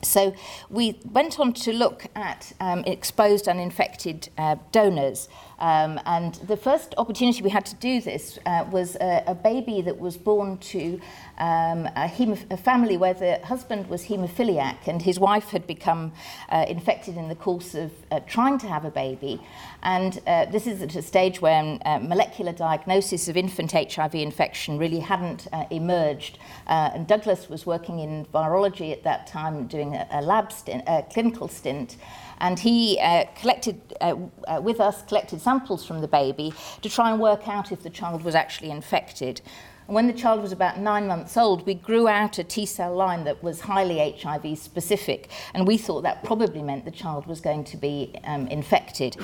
So 0.04 0.34
we 0.70 1.00
went 1.10 1.40
on 1.40 1.54
to 1.54 1.74
look 1.74 2.08
at 2.16 2.54
um, 2.60 2.84
exposed 2.86 3.48
and 3.48 3.60
infected 3.60 4.30
uh, 4.38 4.58
donors. 4.72 5.30
Um, 5.60 6.00
and 6.06 6.36
the 6.36 6.58
first 6.58 6.94
opportunity 6.98 7.42
we 7.42 7.50
had 7.50 7.66
to 7.68 7.76
do 7.76 8.02
this 8.02 8.40
uh, 8.46 8.66
was 8.72 8.96
a, 8.96 9.24
a 9.28 9.36
baby 9.36 9.82
that 9.82 10.00
was 10.00 10.18
born 10.18 10.58
to 10.58 11.00
um, 11.38 11.88
a, 11.88 12.08
hemoph- 12.08 12.52
a 12.52 12.58
family 12.58 12.98
where 12.98 13.14
the 13.14 13.40
husband 13.46 13.88
was 13.88 14.06
haemophiliac 14.06 14.88
and 14.88 15.02
his 15.02 15.20
wife 15.20 15.50
had 15.50 15.66
become 15.68 16.12
uh, 16.50 16.66
infected 16.68 17.18
in 17.18 17.30
the 17.30 17.36
course 17.36 17.76
of 17.76 17.92
uh, 18.12 18.20
trying 18.22 18.58
to 18.60 18.68
have 18.68 18.86
a 18.86 18.92
baby. 18.92 19.42
And 19.84 20.22
uh, 20.26 20.46
this 20.46 20.68
is 20.68 20.82
at 20.82 20.96
a 20.96 21.02
stage 21.02 21.42
when 21.42 21.80
uh, 21.86 22.00
molecular 22.00 22.54
diagnosis 22.54 23.28
of 23.28 23.36
infant 23.36 23.72
HIV 23.74 24.16
infection 24.16 24.78
really 24.78 25.00
hadn't 25.00 25.48
uh, 25.52 25.66
emerged. 25.70 26.38
Uh, 26.68 26.92
and 26.94 27.08
Douglas 27.08 27.50
was 27.50 27.66
working 27.66 28.00
in 28.00 28.26
virology 28.34 28.92
at 28.92 29.04
that 29.04 29.28
time, 29.28 29.68
doing 29.68 29.96
a, 29.96 30.08
a 30.12 30.22
lab 30.22 30.52
stint, 30.52 30.84
a 30.88 31.04
clinical 31.04 31.48
stint. 31.48 31.98
And 32.40 32.60
he 32.60 33.00
uh, 33.00 33.26
collected, 33.40 33.80
uh, 34.02 34.16
uh, 34.48 34.62
with 34.62 34.80
us, 34.80 35.02
collected 35.04 35.42
samples 35.44 35.86
from 35.86 36.02
the 36.02 36.08
baby 36.08 36.54
to 36.82 36.90
try 36.90 37.12
and 37.12 37.20
work 37.20 37.48
out 37.48 37.72
if 37.72 37.84
the 37.84 37.90
child 37.90 38.24
was 38.24 38.36
actually 38.36 38.72
infected. 38.72 39.42
And 39.88 39.96
when 39.96 40.08
the 40.08 40.14
child 40.14 40.42
was 40.42 40.52
about 40.52 40.80
nine 40.80 41.08
months 41.08 41.36
old, 41.36 41.66
we 41.66 41.74
grew 41.74 42.08
out 42.08 42.38
a 42.38 42.44
T 42.44 42.66
cell 42.66 42.96
line 42.96 43.26
that 43.26 43.44
was 43.44 43.60
highly 43.60 44.00
HIV 44.12 44.58
specific. 44.58 45.30
And 45.54 45.68
we 45.68 45.78
thought 45.78 46.04
that 46.04 46.24
probably 46.24 46.62
meant 46.62 46.86
the 46.86 46.92
child 46.92 47.26
was 47.28 47.42
going 47.42 47.66
to 47.66 47.78
be 47.78 48.16
um, 48.24 48.48
infected. 48.48 49.16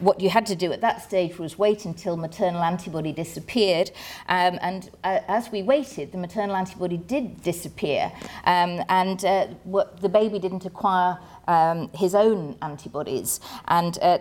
What 0.00 0.20
you 0.20 0.30
had 0.30 0.46
to 0.46 0.56
do 0.56 0.72
at 0.72 0.80
that 0.80 1.02
stage 1.02 1.38
was 1.38 1.58
wait 1.58 1.84
until 1.84 2.16
maternal 2.16 2.62
antibody 2.62 3.12
disappeared. 3.12 3.90
Um, 4.28 4.58
and 4.62 4.90
uh, 5.04 5.20
as 5.28 5.52
we 5.52 5.62
waited, 5.62 6.12
the 6.12 6.18
maternal 6.18 6.56
antibody 6.56 6.96
did 6.96 7.42
disappear. 7.42 8.10
Um, 8.44 8.82
and 8.88 9.22
uh, 9.24 9.46
what, 9.64 10.00
the 10.00 10.08
baby 10.08 10.38
didn't 10.38 10.64
acquire 10.64 11.18
um, 11.46 11.88
his 11.94 12.14
own 12.14 12.56
antibodies. 12.62 13.40
And 13.68 13.98
uh, 14.02 14.18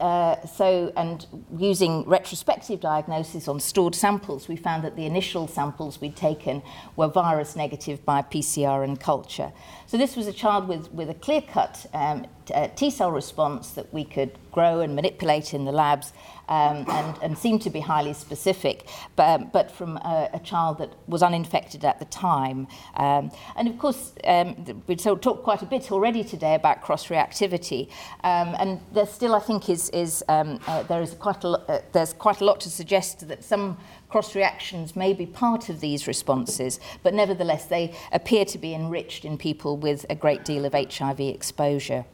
uh, 0.00 0.46
so, 0.46 0.92
and 0.96 1.26
using 1.56 2.04
retrospective 2.04 2.80
diagnosis 2.80 3.48
on 3.48 3.60
stored 3.60 3.94
samples, 3.94 4.48
we 4.48 4.56
found 4.56 4.84
that 4.84 4.96
the 4.96 5.06
initial 5.06 5.48
samples 5.48 6.00
we'd 6.00 6.16
taken 6.16 6.62
were 6.96 7.08
virus 7.08 7.56
negative 7.56 8.04
by 8.04 8.22
PCR 8.22 8.84
and 8.84 8.98
culture. 9.00 9.52
So 9.88 9.96
this 9.96 10.16
was 10.16 10.26
a 10.26 10.34
child 10.34 10.68
with, 10.68 10.92
with 10.92 11.08
a 11.08 11.14
clear-cut 11.14 11.86
um, 11.94 12.26
uh, 12.54 12.68
T-cell 12.76 13.10
response 13.10 13.70
that 13.70 13.90
we 13.90 14.04
could 14.04 14.38
grow 14.52 14.80
and 14.80 14.94
manipulate 14.94 15.54
in 15.54 15.64
the 15.64 15.72
labs 15.72 16.12
um, 16.50 16.84
and, 16.88 17.16
and 17.22 17.38
seemed 17.38 17.62
to 17.62 17.70
be 17.70 17.80
highly 17.80 18.12
specific, 18.12 18.86
but, 19.16 19.40
um, 19.40 19.50
but 19.50 19.70
from 19.70 19.96
a, 19.96 20.28
a 20.34 20.40
child 20.40 20.76
that 20.78 20.90
was 21.06 21.22
uninfected 21.22 21.86
at 21.86 21.98
the 22.00 22.04
time. 22.04 22.66
Um, 22.96 23.30
and 23.56 23.66
of 23.66 23.78
course, 23.78 24.12
um, 24.24 24.82
we've 24.86 24.98
talked 24.98 25.42
quite 25.42 25.62
a 25.62 25.66
bit 25.66 25.90
already 25.90 26.22
today 26.22 26.54
about 26.54 26.82
cross-reactivity, 26.82 27.88
um, 28.24 28.56
and 28.58 28.80
there 28.92 29.06
still, 29.06 29.34
I 29.34 29.40
think, 29.40 29.70
is, 29.70 29.88
is 29.90 30.22
um, 30.28 30.60
uh, 30.66 30.82
there 30.82 31.00
is 31.00 31.14
quite 31.14 31.44
a 31.44 31.48
uh, 31.48 31.80
there's 31.92 32.12
quite 32.12 32.42
a 32.42 32.44
lot 32.44 32.60
to 32.60 32.70
suggest 32.70 33.26
that 33.28 33.42
some 33.42 33.78
cross 34.08 34.34
reactions 34.34 34.96
may 34.96 35.12
be 35.12 35.26
part 35.26 35.68
of 35.68 35.80
these 35.80 36.06
responses, 36.06 36.80
but 37.02 37.14
nevertheless, 37.14 37.66
they 37.66 37.94
appear 38.12 38.44
to 38.46 38.58
be 38.58 38.74
enriched 38.74 39.24
in 39.24 39.36
people 39.38 39.76
with 39.76 40.06
a 40.08 40.14
great 40.14 40.44
deal 40.44 40.64
of 40.64 40.72
HIV 40.72 41.20
exposure. 41.20 42.04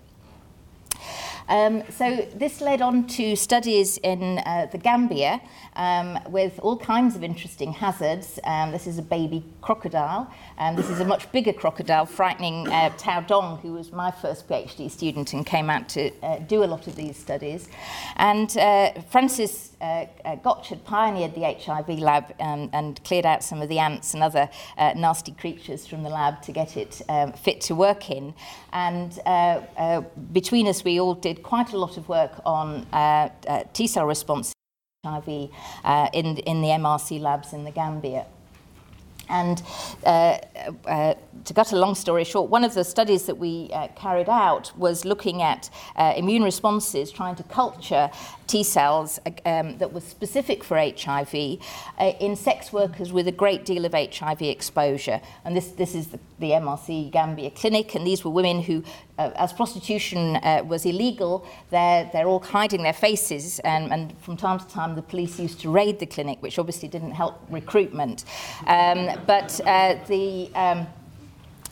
Um, 1.48 1.82
so 1.90 2.26
this 2.34 2.60
led 2.60 2.80
on 2.80 3.06
to 3.08 3.36
studies 3.36 3.98
in 3.98 4.38
uh, 4.38 4.66
the 4.72 4.78
Gambia 4.78 5.42
um, 5.76 6.18
with 6.28 6.58
all 6.62 6.76
kinds 6.76 7.16
of 7.16 7.24
interesting 7.24 7.72
hazards. 7.72 8.38
Um, 8.44 8.72
this 8.72 8.86
is 8.86 8.98
a 8.98 9.02
baby 9.02 9.44
crocodile, 9.60 10.30
and 10.58 10.76
this 10.76 10.90
is 10.90 11.00
a 11.00 11.04
much 11.04 11.30
bigger 11.32 11.52
crocodile, 11.52 12.06
frightening 12.06 12.68
uh, 12.68 12.90
Tao 12.96 13.20
Dong, 13.20 13.58
who 13.58 13.72
was 13.72 13.92
my 13.92 14.10
first 14.10 14.48
PhD 14.48 14.90
student 14.90 15.32
and 15.32 15.44
came 15.44 15.70
out 15.70 15.88
to 15.90 16.10
uh, 16.22 16.38
do 16.38 16.64
a 16.64 16.66
lot 16.66 16.86
of 16.86 16.96
these 16.96 17.16
studies. 17.16 17.68
And 18.16 18.56
uh, 18.56 18.92
Francis 19.10 19.72
uh, 19.80 20.06
uh, 20.24 20.36
Gotch 20.36 20.68
had 20.68 20.84
pioneered 20.84 21.34
the 21.34 21.42
HIV 21.42 21.98
lab 21.98 22.34
um, 22.40 22.70
and 22.72 23.02
cleared 23.04 23.26
out 23.26 23.42
some 23.42 23.60
of 23.60 23.68
the 23.68 23.78
ants 23.78 24.14
and 24.14 24.22
other 24.22 24.48
uh, 24.78 24.92
nasty 24.96 25.32
creatures 25.32 25.86
from 25.86 26.02
the 26.02 26.10
lab 26.10 26.42
to 26.42 26.52
get 26.52 26.76
it 26.76 27.02
um, 27.08 27.32
fit 27.32 27.60
to 27.62 27.74
work 27.74 28.10
in. 28.10 28.34
And 28.72 29.18
uh, 29.26 29.60
uh, 29.76 30.00
between 30.32 30.66
us, 30.68 30.84
we 30.84 31.00
all 31.00 31.14
did 31.14 31.42
quite 31.42 31.72
a 31.72 31.78
lot 31.78 31.96
of 31.96 32.08
work 32.08 32.40
on 32.44 32.86
uh, 32.92 33.28
uh, 33.46 33.64
T 33.72 33.86
cell 33.86 34.06
response 34.06 34.54
HIV 35.04 35.50
uh, 35.84 36.08
in, 36.12 36.38
in 36.38 36.62
the 36.62 36.68
MRC 36.68 37.20
labs 37.20 37.52
in 37.52 37.64
the 37.64 37.70
Gambia. 37.70 38.26
And 39.28 39.62
uh, 40.04 40.38
uh, 40.86 41.14
to 41.44 41.54
cut 41.54 41.72
a 41.72 41.76
long 41.76 41.94
story 41.94 42.24
short, 42.24 42.50
one 42.50 42.64
of 42.64 42.74
the 42.74 42.84
studies 42.84 43.26
that 43.26 43.36
we 43.36 43.70
uh, 43.72 43.88
carried 43.96 44.28
out 44.28 44.76
was 44.78 45.04
looking 45.04 45.42
at 45.42 45.70
uh, 45.96 46.14
immune 46.16 46.42
responses, 46.42 47.10
trying 47.10 47.34
to 47.36 47.42
culture 47.44 48.10
T 48.46 48.62
cells 48.62 49.18
um, 49.46 49.78
that 49.78 49.92
were 49.92 50.00
specific 50.00 50.62
for 50.62 50.76
HIV 50.76 51.58
uh, 51.98 52.12
in 52.20 52.36
sex 52.36 52.72
workers 52.72 53.12
with 53.12 53.26
a 53.26 53.32
great 53.32 53.64
deal 53.64 53.84
of 53.84 53.94
HIV 53.94 54.42
exposure. 54.42 55.20
And 55.44 55.56
this, 55.56 55.68
this 55.68 55.94
is 55.94 56.08
the, 56.08 56.20
the 56.38 56.50
MRC 56.50 57.10
Gambia 57.10 57.50
clinic, 57.50 57.94
and 57.94 58.06
these 58.06 58.24
were 58.24 58.30
women 58.30 58.62
who, 58.62 58.84
uh, 59.18 59.30
as 59.36 59.52
prostitution 59.52 60.38
was 60.68 60.84
illegal, 60.84 61.46
they're, 61.70 62.08
they're 62.12 62.26
all 62.26 62.40
hiding 62.40 62.82
their 62.82 62.92
faces, 62.92 63.58
and, 63.60 63.92
and 63.92 64.16
from 64.20 64.36
time 64.36 64.58
to 64.58 64.68
time 64.68 64.94
the 64.94 65.02
police 65.02 65.38
used 65.38 65.60
to 65.60 65.70
raid 65.70 65.98
the 65.98 66.06
clinic, 66.06 66.42
which 66.42 66.58
obviously 66.58 66.88
didn't 66.88 67.12
help 67.12 67.40
recruitment. 67.50 68.24
Um, 68.66 69.08
but 69.26 69.60
uh, 69.66 69.96
the 70.06 70.50
um, 70.54 70.86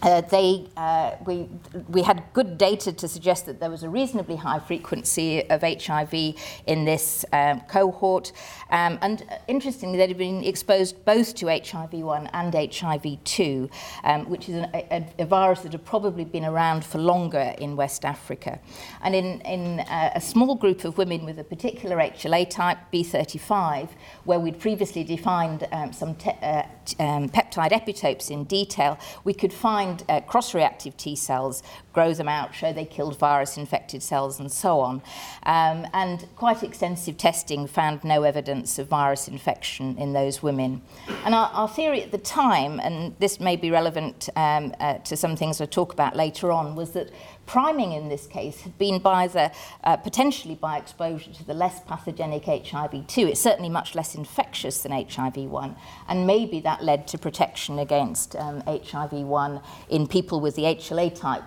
uh, 0.03 0.21
they, 0.23 0.67
uh, 0.77 1.13
we, 1.25 1.49
we 1.89 2.03
had 2.03 2.25
good 2.33 2.59
data 2.59 2.93
to 2.93 3.07
suggest 3.07 3.47
that 3.47 3.61
there 3.61 3.71
was 3.71 3.85
a 3.85 3.89
reasonably 3.89 4.35
high 4.35 4.59
frequency 4.59 5.49
of 5.49 5.63
HIV 5.63 6.35
in 6.67 6.85
this 6.85 7.25
um, 7.33 7.61
cohort. 7.69 8.33
Um, 8.71 8.99
and 9.01 9.23
uh, 9.31 9.37
interestingly, 9.47 9.99
they'd 9.99 10.19
been 10.19 10.43
exposed 10.43 11.05
both 11.05 11.37
to 11.37 11.47
HIV-1 11.47 12.29
and 12.33 12.53
HIV-2, 12.53 13.71
um, 14.03 14.29
which 14.29 14.49
is 14.49 14.57
an, 14.57 14.71
a, 14.75 15.07
a 15.21 15.25
virus 15.25 15.61
that 15.61 15.71
had 15.71 15.85
probably 15.85 16.25
been 16.25 16.45
around 16.45 16.85
for 16.85 16.99
longer 16.99 17.55
in 17.59 17.77
West 17.77 18.05
Africa. 18.05 18.59
And 19.03 19.15
in, 19.15 19.41
in 19.43 19.81
uh, 19.81 20.13
a 20.17 20.21
small 20.21 20.57
group 20.57 20.85
of 20.85 20.99
women 20.99 21.25
with 21.25 21.39
a 21.39 21.45
particular 21.45 21.97
HLA 21.97 22.51
type, 22.51 22.79
B35, 22.93 23.91
where 24.25 24.41
we'd 24.41 24.59
previously 24.59 25.05
defined 25.05 25.69
um, 25.71 25.93
some 25.93 26.17
uh, 26.43 26.63
um, 26.99 27.29
peptide 27.29 27.71
epitopes 27.71 28.31
in 28.31 28.45
detail, 28.45 28.99
we 29.25 29.35
could 29.35 29.53
find 29.53 30.03
uh, 30.09 30.21
cross-reactive 30.21 30.97
T 30.97 31.17
cells, 31.17 31.63
grow 31.93 32.15
them 32.15 32.29
out, 32.29 32.55
show 32.55 32.73
they 32.73 32.85
killed 32.85 33.19
virus-infected 33.19 34.03
cells, 34.03 34.41
and 34.41 34.51
so 34.51 34.81
on. 34.81 35.03
Um, 35.45 35.87
and 35.93 36.27
quite 36.37 36.63
extensive 36.63 37.17
testing 37.17 37.67
found 37.67 38.05
no 38.05 38.23
evidence 38.23 38.79
of 38.79 38.89
virus 38.89 39.29
infection 39.29 39.97
in 39.99 40.13
those 40.13 40.43
women. 40.43 40.83
And 41.25 41.35
our, 41.35 41.49
our 41.53 41.69
theory 41.69 42.03
at 42.03 42.11
the 42.11 42.19
time, 42.19 42.81
and 42.81 43.15
this 43.19 43.41
may 43.41 43.57
be 43.57 43.71
relevant 43.71 44.29
um, 44.37 44.75
uh, 44.81 44.99
to 44.99 45.17
some 45.17 45.37
things 45.37 45.61
I'll 45.61 45.67
talk 45.67 45.93
about 45.93 46.17
later 46.17 46.51
on, 46.51 46.75
was 46.75 46.93
that 46.93 47.11
priming 47.47 47.93
in 47.93 48.09
this 48.09 48.27
case 48.27 48.63
had 48.63 48.79
been 48.79 48.99
by 48.99 49.27
the, 49.27 49.53
uh, 49.85 49.97
potentially 49.97 50.55
by 50.55 50.79
exposure 50.79 51.33
to 51.33 51.45
the 51.45 51.55
less 51.55 51.81
pathogenic 51.81 52.45
HIV-2. 52.45 53.29
It's 53.29 53.41
certainly 53.41 53.69
much 53.69 53.95
less 53.95 54.15
infectious 54.15 54.83
than 54.83 54.93
HIV-1, 54.93 55.77
and 56.09 56.27
maybe 56.27 56.61
that 56.61 56.83
led 56.83 57.07
to 57.09 57.19
protection 57.19 57.79
against 57.79 58.37
um, 58.37 58.63
HIV-1 58.67 59.63
in 59.91 60.07
people 60.07 60.41
with 60.41 60.57
the 60.57 60.63
HLA 60.63 61.15
type 61.15 61.43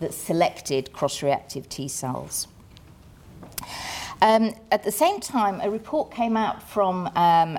that 0.00 0.14
selected 0.14 0.92
cross-reactive 0.92 1.68
T 1.68 1.88
cells. 1.88 2.48
Um, 4.20 4.54
at 4.72 4.82
the 4.82 4.92
same 4.92 5.20
time, 5.20 5.60
a 5.60 5.70
report 5.70 6.10
came 6.12 6.36
out 6.36 6.62
from 6.62 7.06
um, 7.14 7.58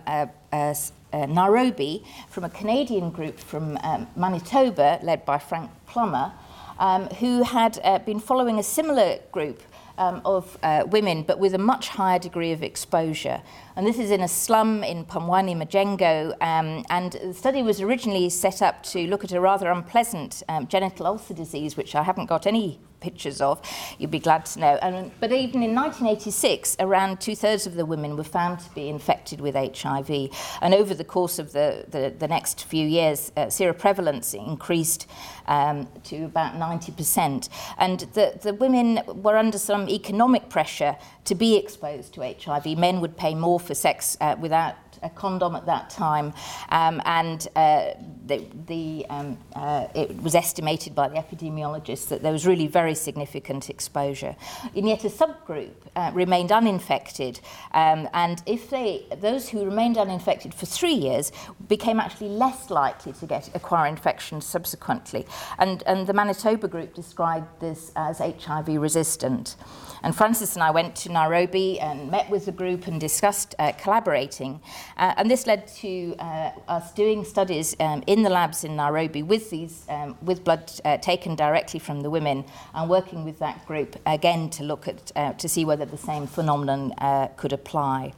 Nairobi 1.13 2.03
from 2.29 2.43
a 2.43 2.50
Canadian 2.50 3.12
group 3.12 3.39
from 3.39 3.77
um, 3.84 4.08
Manitoba, 4.15 5.00
led 5.01 5.25
by 5.25 5.38
Frank 5.38 5.72
Plummer, 5.88 6.34
um, 6.77 7.08
who 7.08 7.43
had 7.43 7.79
uh, 7.84 8.00
been 8.00 8.19
following 8.19 8.60
a 8.60 8.63
similar 8.63 9.19
group 9.31 9.62
um, 10.00 10.22
of 10.25 10.58
uh, 10.63 10.86
women, 10.88 11.22
but 11.24 11.38
with 11.38 11.53
a 11.53 11.60
much 11.60 11.89
higher 11.89 12.18
degree 12.18 12.51
of 12.51 12.63
exposure. 12.63 13.41
And 13.75 13.86
this 13.86 14.00
is 14.00 14.10
in 14.10 14.22
a 14.22 14.27
slum 14.27 14.84
in 14.84 15.06
Pumwani, 15.06 15.56
Majengo. 15.56 16.32
Um, 16.41 16.84
and 16.89 17.12
the 17.13 17.34
study 17.34 17.62
was 17.62 17.82
originally 17.82 18.29
set 18.29 18.62
up 18.62 18.82
to 18.84 19.06
look 19.08 19.24
at 19.24 19.32
a 19.32 19.39
rather 19.39 19.70
unpleasant 19.70 20.41
um, 20.50 20.65
genital 20.68 21.06
ulcer 21.06 21.34
disease, 21.34 21.77
which 21.77 21.94
I 21.94 22.03
haven't 22.03 22.25
got 22.25 22.48
any 22.48 22.79
pictures 23.00 23.41
of, 23.41 23.62
you'd 23.98 24.12
be 24.12 24.20
glad 24.20 24.46
to 24.48 24.60
know. 24.60 24.79
And, 24.82 25.12
but 25.20 25.32
even 25.32 25.63
in 25.63 25.74
1986, 25.75 26.77
around 26.79 27.22
two 27.22 27.36
thirds 27.36 27.65
of 27.65 27.75
the 27.75 27.86
women 27.86 28.15
were 28.15 28.24
found 28.24 28.60
to 28.60 28.70
be 28.72 28.89
infected 28.89 29.41
with 29.41 29.56
HIV. 29.56 30.29
And 30.62 30.74
over 30.74 30.94
the 30.94 31.03
course 31.03 31.39
of 31.39 31.51
the, 31.53 31.86
the, 31.89 32.13
the 32.18 32.27
next 32.27 32.65
few 32.65 32.86
years, 32.86 33.32
uh, 33.36 33.46
seroprevalence 33.46 34.34
increased 34.34 35.08
um, 35.48 35.88
to 36.06 36.25
about 36.25 36.53
90%. 36.53 37.50
And 37.77 38.00
the, 38.13 38.39
the 38.41 38.53
women 38.53 39.01
were 39.08 39.38
under 39.38 39.58
some 39.58 39.89
economic 39.89 40.50
pressure 40.50 40.96
to 41.25 41.36
be 41.36 41.58
exposed 41.58 42.13
to 42.13 42.22
HIV. 42.22 42.77
Men 42.77 43.01
would 43.01 43.18
pay 43.18 43.36
more 43.36 43.60
for 43.60 43.75
sex 43.75 44.18
uh, 44.22 44.36
without 44.39 44.75
a 45.03 45.10
condom 45.10 45.55
at 45.55 45.65
that 45.65 45.89
time, 45.89 46.34
um, 46.69 47.01
and 47.05 47.48
uh, 47.55 47.93
the, 48.25 48.46
the, 48.67 49.05
um, 49.10 49.38
uh, 49.55 49.88
it 49.96 50.22
was 50.22 50.36
estimated 50.36 50.96
by 50.96 51.08
the 51.08 51.15
epidemiologists 51.15 52.08
that 52.08 52.22
there 52.22 52.31
was 52.31 52.46
really 52.46 52.67
very 52.67 52.96
significant 52.96 53.69
exposure. 53.69 54.36
And 54.75 54.88
yet 54.88 55.03
a 55.03 55.10
subgroup 55.10 55.74
uh, 55.96 56.12
remained 56.13 56.51
uninfected, 56.51 57.39
um, 57.74 58.10
and 58.13 58.41
if 58.46 58.69
they, 58.69 59.05
those 59.19 59.50
who 59.50 59.63
remained 59.63 59.98
uninfected 59.98 60.53
for 60.53 60.65
three 60.65 60.93
years 60.93 61.31
became 61.67 62.00
actually 62.00 62.29
less 62.29 62.69
likely 62.69 63.13
to 63.13 63.25
get 63.25 63.50
acquire 63.55 63.88
infection 63.88 64.41
subsequently. 64.41 65.25
And, 65.58 65.84
and 65.86 66.08
the 66.08 66.13
Manitoba 66.13 66.67
group 66.67 66.93
described 66.93 67.60
this 67.60 67.91
as 67.96 68.19
HIV 68.19 68.67
resistant. 68.67 69.55
And 70.03 70.15
Francis 70.15 70.56
and 70.56 70.63
I 70.63 70.72
went 70.72 70.96
to 70.98 71.12
Nairobi 71.12 71.79
and 71.79 72.10
met 72.10 72.29
with 72.29 72.46
the 72.46 72.51
group 72.51 72.88
and 72.88 73.00
discussed 73.00 73.56
uh, 73.60 73.74
collaborating. 73.74 74.62
Uh, 74.98 75.13
and 75.18 75.29
this 75.29 75.46
led 75.46 75.68
to 75.68 76.15
uh, 76.20 76.51
us 76.68 76.94
doing 76.94 77.24
studies 77.25 77.75
um, 77.79 78.03
in 78.08 78.24
the 78.24 78.29
labs 78.29 78.63
in 78.63 78.75
Nairobi 78.75 79.24
with 79.24 79.50
these, 79.50 79.86
um, 79.89 80.18
with 80.22 80.44
blood 80.44 80.72
uh, 80.86 80.98
taken 80.98 81.36
directly 81.36 81.79
from 81.79 82.01
the 82.01 82.10
women 82.10 82.46
and 82.74 82.89
working 82.89 83.25
with 83.25 83.39
that 83.39 83.65
group 83.65 83.96
again 84.06 84.50
to 84.51 84.63
look 84.63 84.88
at, 84.88 85.12
uh, 85.15 85.34
to 85.34 85.50
see 85.50 85.65
whether 85.65 85.86
the 85.86 85.98
same 85.98 86.27
phenomenon 86.27 86.94
uh, 87.00 87.27
could 87.36 87.53
apply. 87.53 88.13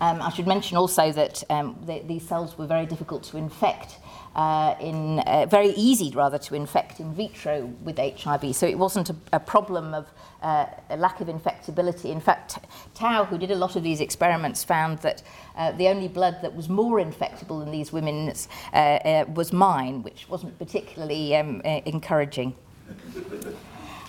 Um, 0.00 0.20
I 0.20 0.30
should 0.30 0.46
mention 0.46 0.76
also 0.76 1.12
that 1.12 1.42
um, 1.48 1.78
the, 1.86 2.02
these 2.04 2.26
cells 2.26 2.58
were 2.58 2.66
very 2.66 2.86
difficult 2.86 3.22
to 3.24 3.36
infect 3.36 3.98
uh, 4.34 4.74
in 4.80 5.20
uh, 5.20 5.46
very 5.48 5.70
easy 5.70 6.10
rather 6.10 6.38
to 6.38 6.54
infect 6.54 7.00
in 7.00 7.14
vitro 7.14 7.66
with 7.82 7.98
HIV. 7.98 8.54
So 8.56 8.66
it 8.66 8.78
wasn't 8.78 9.10
a, 9.10 9.16
a 9.32 9.40
problem 9.40 9.94
of 9.94 10.06
uh, 10.44 10.66
a 10.90 10.96
lack 10.96 11.20
of 11.20 11.28
infectability. 11.28 12.10
In 12.10 12.20
fact, 12.20 12.58
Tao, 12.94 13.24
who 13.24 13.38
did 13.38 13.50
a 13.50 13.56
lot 13.56 13.74
of 13.76 13.82
these 13.82 14.00
experiments, 14.00 14.62
found 14.62 14.98
that 14.98 15.22
uh, 15.56 15.72
the 15.72 15.88
only 15.88 16.06
blood 16.06 16.38
that 16.42 16.54
was 16.54 16.68
more 16.68 16.98
infectable 16.98 17.62
in 17.62 17.72
these 17.72 17.92
women's 17.92 18.48
uh, 18.72 18.76
uh, 18.76 19.24
was 19.34 19.52
mine, 19.52 20.02
which 20.02 20.28
wasn't 20.28 20.56
particularly 20.58 21.34
um, 21.34 21.62
uh, 21.64 21.80
encouraging. 21.86 22.54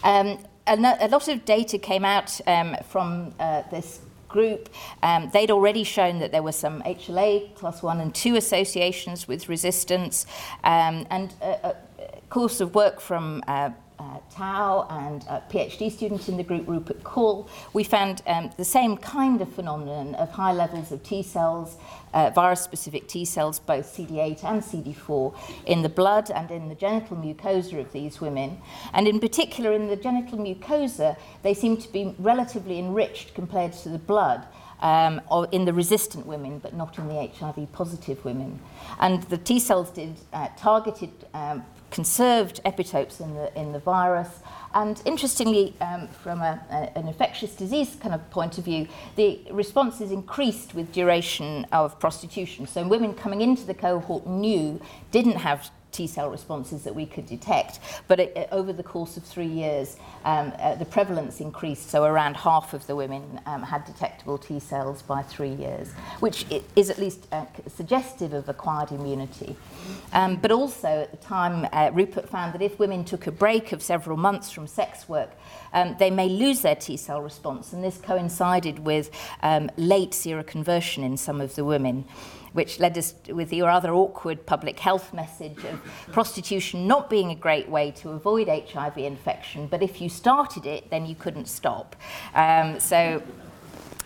Um, 0.03 0.37
a, 0.67 0.75
a, 0.99 1.07
lot 1.07 1.27
of 1.29 1.45
data 1.45 1.79
came 1.79 2.05
out 2.05 2.39
um, 2.45 2.77
from 2.87 3.33
uh, 3.39 3.63
this 3.71 4.01
group. 4.27 4.69
Um, 5.01 5.31
they'd 5.33 5.49
already 5.49 5.83
shown 5.83 6.19
that 6.19 6.31
there 6.31 6.43
were 6.43 6.51
some 6.51 6.83
HLA 6.83 7.55
class 7.55 7.81
1 7.81 7.99
and 7.99 8.13
2 8.13 8.35
associations 8.35 9.27
with 9.27 9.49
resistance, 9.49 10.27
um, 10.63 11.07
and 11.09 11.33
a, 11.41 11.69
a, 11.69 11.75
course 12.29 12.61
of 12.61 12.75
work 12.75 12.99
from 13.01 13.43
uh, 13.47 13.71
uh, 13.99 14.19
Tao 14.31 14.87
and 14.89 15.23
a 15.23 15.41
PhD 15.49 15.91
student 15.91 16.27
in 16.27 16.37
the 16.37 16.43
group, 16.43 16.67
Rupert 16.67 17.03
Kull, 17.03 17.49
we 17.73 17.83
found 17.83 18.21
um, 18.27 18.51
the 18.57 18.65
same 18.65 18.97
kind 18.97 19.41
of 19.41 19.51
phenomenon 19.53 20.15
of 20.15 20.29
high 20.31 20.53
levels 20.53 20.91
of 20.91 21.03
T 21.03 21.23
cells, 21.23 21.77
uh, 22.13 22.29
virus-specific 22.31 23.07
T 23.07 23.25
cells, 23.25 23.59
both 23.59 23.85
CD8 23.85 24.43
and 24.43 24.61
CD4, 24.61 25.37
in 25.65 25.81
the 25.81 25.89
blood 25.89 26.31
and 26.31 26.51
in 26.51 26.69
the 26.69 26.75
genital 26.75 27.17
mucosa 27.17 27.79
of 27.79 27.91
these 27.91 28.19
women. 28.21 28.61
And 28.93 29.07
in 29.07 29.19
particular, 29.19 29.73
in 29.73 29.87
the 29.87 29.95
genital 29.95 30.39
mucosa, 30.39 31.17
they 31.43 31.53
seem 31.53 31.77
to 31.77 31.91
be 31.91 32.15
relatively 32.19 32.79
enriched 32.79 33.33
compared 33.33 33.73
to 33.73 33.89
the 33.89 33.99
blood. 33.99 34.45
Um, 34.81 35.21
or 35.31 35.47
in 35.53 35.63
the 35.63 35.71
resistant 35.71 36.25
women, 36.25 36.59
but 36.59 36.75
not 36.75 36.97
in 36.97 37.07
the 37.07 37.27
HIV 37.27 37.71
positive 37.71 38.23
women. 38.25 38.59
And 38.99 39.23
the 39.23 39.37
T 39.37 39.57
cells 39.57 39.89
did 39.89 40.15
uh, 40.33 40.49
targeted 40.57 41.11
um, 41.33 41.63
conserved 41.95 42.59
epitopes 42.65 43.21
in 43.21 43.33
the, 43.33 43.57
in 43.57 43.71
the 43.71 43.79
virus. 43.79 44.27
And 44.73 45.01
interestingly, 45.05 45.73
um, 45.79 46.09
from 46.09 46.41
a, 46.41 46.61
a, 46.69 46.97
an 46.99 47.07
infectious 47.07 47.55
disease 47.55 47.95
kind 48.01 48.13
of 48.13 48.29
point 48.29 48.57
of 48.57 48.65
view, 48.65 48.89
the 49.15 49.39
response 49.49 50.01
is 50.01 50.11
increased 50.11 50.75
with 50.75 50.91
duration 50.91 51.65
of 51.71 51.97
prostitution. 51.97 52.67
So 52.67 52.85
women 52.85 53.13
coming 53.13 53.39
into 53.39 53.63
the 53.65 53.73
cohort 53.73 54.27
new 54.27 54.81
didn't 55.11 55.37
have 55.37 55.71
T 55.95 56.07
cell 56.07 56.29
responses 56.29 56.83
that 56.83 56.93
we 56.93 57.05
could 57.05 57.25
detect. 57.25 57.79
But 58.07 58.19
it, 58.19 58.35
it, 58.35 58.49
over 58.51 58.73
the 58.73 58.83
course 58.83 59.17
of 59.17 59.23
three 59.23 59.47
years, 59.47 59.97
um, 60.25 60.51
uh, 60.59 60.75
the 60.75 60.85
prevalence 60.85 61.39
increased, 61.39 61.89
so 61.89 62.03
around 62.03 62.35
half 62.35 62.73
of 62.73 62.85
the 62.87 62.95
women 62.95 63.39
um, 63.45 63.63
had 63.63 63.85
detectable 63.85 64.37
T 64.37 64.59
cells 64.59 65.01
by 65.01 65.21
three 65.21 65.53
years, 65.53 65.93
which 66.19 66.45
is 66.75 66.89
at 66.89 66.97
least 66.97 67.27
uh, 67.31 67.45
suggestive 67.67 68.33
of 68.33 68.49
acquired 68.49 68.91
immunity. 68.91 69.55
Um, 70.13 70.35
but 70.37 70.51
also 70.51 70.87
at 70.87 71.11
the 71.11 71.17
time, 71.17 71.67
uh, 71.71 71.91
Rupert 71.93 72.27
found 72.29 72.53
that 72.53 72.61
if 72.61 72.79
women 72.79 73.05
took 73.05 73.27
a 73.27 73.31
break 73.31 73.71
of 73.71 73.81
several 73.81 74.17
months 74.17 74.51
from 74.51 74.67
sex 74.67 75.07
work, 75.07 75.31
um, 75.73 75.95
they 75.99 76.11
may 76.11 76.29
lose 76.29 76.61
their 76.61 76.75
T 76.75 76.97
cell 76.97 77.21
response, 77.21 77.73
and 77.73 77.83
this 77.83 77.97
coincided 77.97 78.79
with 78.79 79.09
um, 79.41 79.69
late 79.77 80.11
seroconversion 80.11 81.03
in 81.03 81.17
some 81.17 81.41
of 81.41 81.55
the 81.55 81.65
women 81.65 82.05
which 82.55 82.79
led 82.79 82.97
us 82.97 83.15
with 83.27 83.51
your 83.51 83.69
other 83.69 83.93
awkward 83.93 84.45
public 84.45 84.79
health 84.79 85.13
message 85.13 85.61
of 85.65 85.83
prostitution 86.13 86.87
not 86.87 87.09
being 87.09 87.29
a 87.29 87.35
great 87.35 87.67
way 87.67 87.91
to 87.91 88.11
avoid 88.11 88.47
HIV 88.47 88.97
infection, 88.97 89.67
but 89.67 89.83
if 89.83 89.99
you 89.99 90.07
started 90.07 90.65
it, 90.65 90.89
then 90.89 91.05
you 91.05 91.15
couldn't 91.15 91.49
stop. 91.49 91.97
Um, 92.33 92.79
so, 92.79 93.21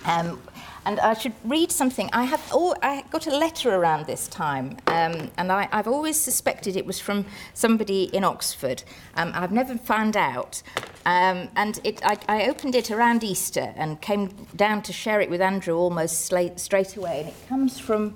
um, 0.06 0.42
and 0.90 1.00
I 1.02 1.14
should 1.14 1.34
read 1.44 1.72
something. 1.72 2.10
I 2.14 2.24
have 2.24 2.42
oh, 2.52 2.74
I 2.82 3.04
got 3.12 3.28
a 3.28 3.38
letter 3.38 3.70
around 3.76 4.08
this 4.08 4.28
time, 4.28 4.78
um, 4.88 5.30
and 5.38 5.52
I, 5.52 5.70
I've 5.72 5.88
always 5.88 6.20
suspected 6.20 6.76
it 6.76 6.84
was 6.84 7.00
from 7.00 7.26
somebody 7.54 8.06
in 8.06 8.24
Oxford. 8.24 8.82
Um, 9.14 9.32
I've 9.36 9.52
never 9.52 9.78
found 9.78 10.18
out. 10.18 10.64
Um, 11.06 11.50
and 11.56 11.80
it, 11.84 12.04
I, 12.04 12.18
I 12.28 12.48
opened 12.50 12.74
it 12.74 12.90
around 12.90 13.24
Easter 13.24 13.72
and 13.78 14.02
came 14.02 14.48
down 14.56 14.82
to 14.84 14.92
share 14.92 15.22
it 15.22 15.30
with 15.30 15.42
Andrew 15.42 15.76
almost 15.76 16.22
straight 16.22 16.98
away. 16.98 17.20
And 17.20 17.30
it 17.30 17.48
comes 17.48 17.80
from 17.80 18.16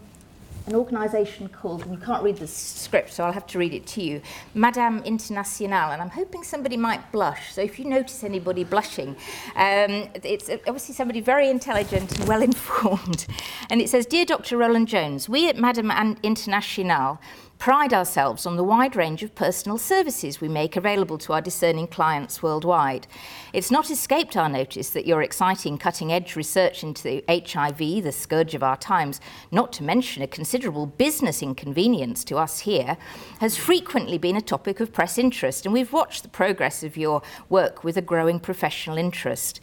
an 0.66 0.76
organisation 0.76 1.50
called, 1.50 1.84
and 1.84 1.92
you 1.92 1.98
can't 1.98 2.24
read 2.24 2.38
the 2.38 2.48
script, 2.48 3.12
so 3.14 3.24
I'll 3.24 3.34
have 3.34 3.48
to 3.48 3.60
read 3.60 3.74
it 3.74 3.86
to 3.88 4.02
you, 4.02 4.22
Madame 4.54 5.00
Internationale, 5.04 5.92
and 5.92 6.02
I'm 6.02 6.10
hoping 6.10 6.44
somebody 6.44 6.78
might 6.78 7.12
blush. 7.12 7.54
So 7.54 7.62
if 7.62 7.78
you 7.80 7.86
notice 7.86 8.24
anybody 8.24 8.64
blushing, 8.64 9.10
um, 9.56 10.10
it's 10.24 10.50
obviously 10.50 10.96
somebody 10.96 11.22
very 11.22 11.50
intelligent 11.50 12.18
and 12.18 12.28
well 12.28 12.42
informed. 12.42 13.28
And 13.70 13.82
it 13.82 13.90
says, 13.90 14.06
Dear 14.06 14.26
Dr. 14.26 14.58
Roland 14.58 14.88
Jones, 14.88 15.28
we 15.28 15.50
at 15.50 15.58
Madame 15.58 16.18
Internationale 16.22 17.20
pride 17.64 17.94
ourselves 17.94 18.46
on 18.46 18.58
the 18.58 18.64
wide 18.64 18.94
range 18.94 19.24
of 19.24 19.34
personal 19.36 19.78
services 19.78 20.42
we 20.42 20.50
make 20.50 20.76
available 20.76 21.18
to 21.18 21.32
our 21.32 21.40
discerning 21.40 21.88
clients 21.88 22.44
worldwide. 22.44 23.08
It's 23.54 23.72
not 23.72 23.90
escaped 23.90 24.36
our 24.36 24.50
notice 24.50 24.90
that 24.90 25.08
your 25.08 25.22
exciting 25.22 25.78
cutting 25.78 26.12
edge 26.12 26.36
research 26.36 26.84
into 26.84 27.24
HIV, 27.30 28.04
the 28.04 28.12
scourge 28.12 28.54
of 28.54 28.64
our 28.64 28.76
times, 28.76 29.22
not 29.50 29.72
to 29.74 29.84
mention 29.84 30.22
a 30.22 30.28
considerable 30.28 30.86
business 30.86 31.42
inconvenience 31.42 32.26
to 32.26 32.36
us 32.36 32.60
here, 32.60 32.98
has 33.40 33.56
frequently 33.56 34.18
been 34.18 34.36
a 34.36 34.42
topic 34.42 34.82
of 34.82 34.92
press 34.92 35.18
interest, 35.18 35.66
and 35.66 35.72
we've 35.72 35.94
watched 35.94 36.24
the 36.24 36.28
progress 36.28 36.84
of 36.84 36.98
your 36.98 37.22
work 37.48 37.82
with 37.86 37.96
a 37.96 38.02
growing 38.02 38.42
professional 38.42 38.98
interest. 38.98 39.62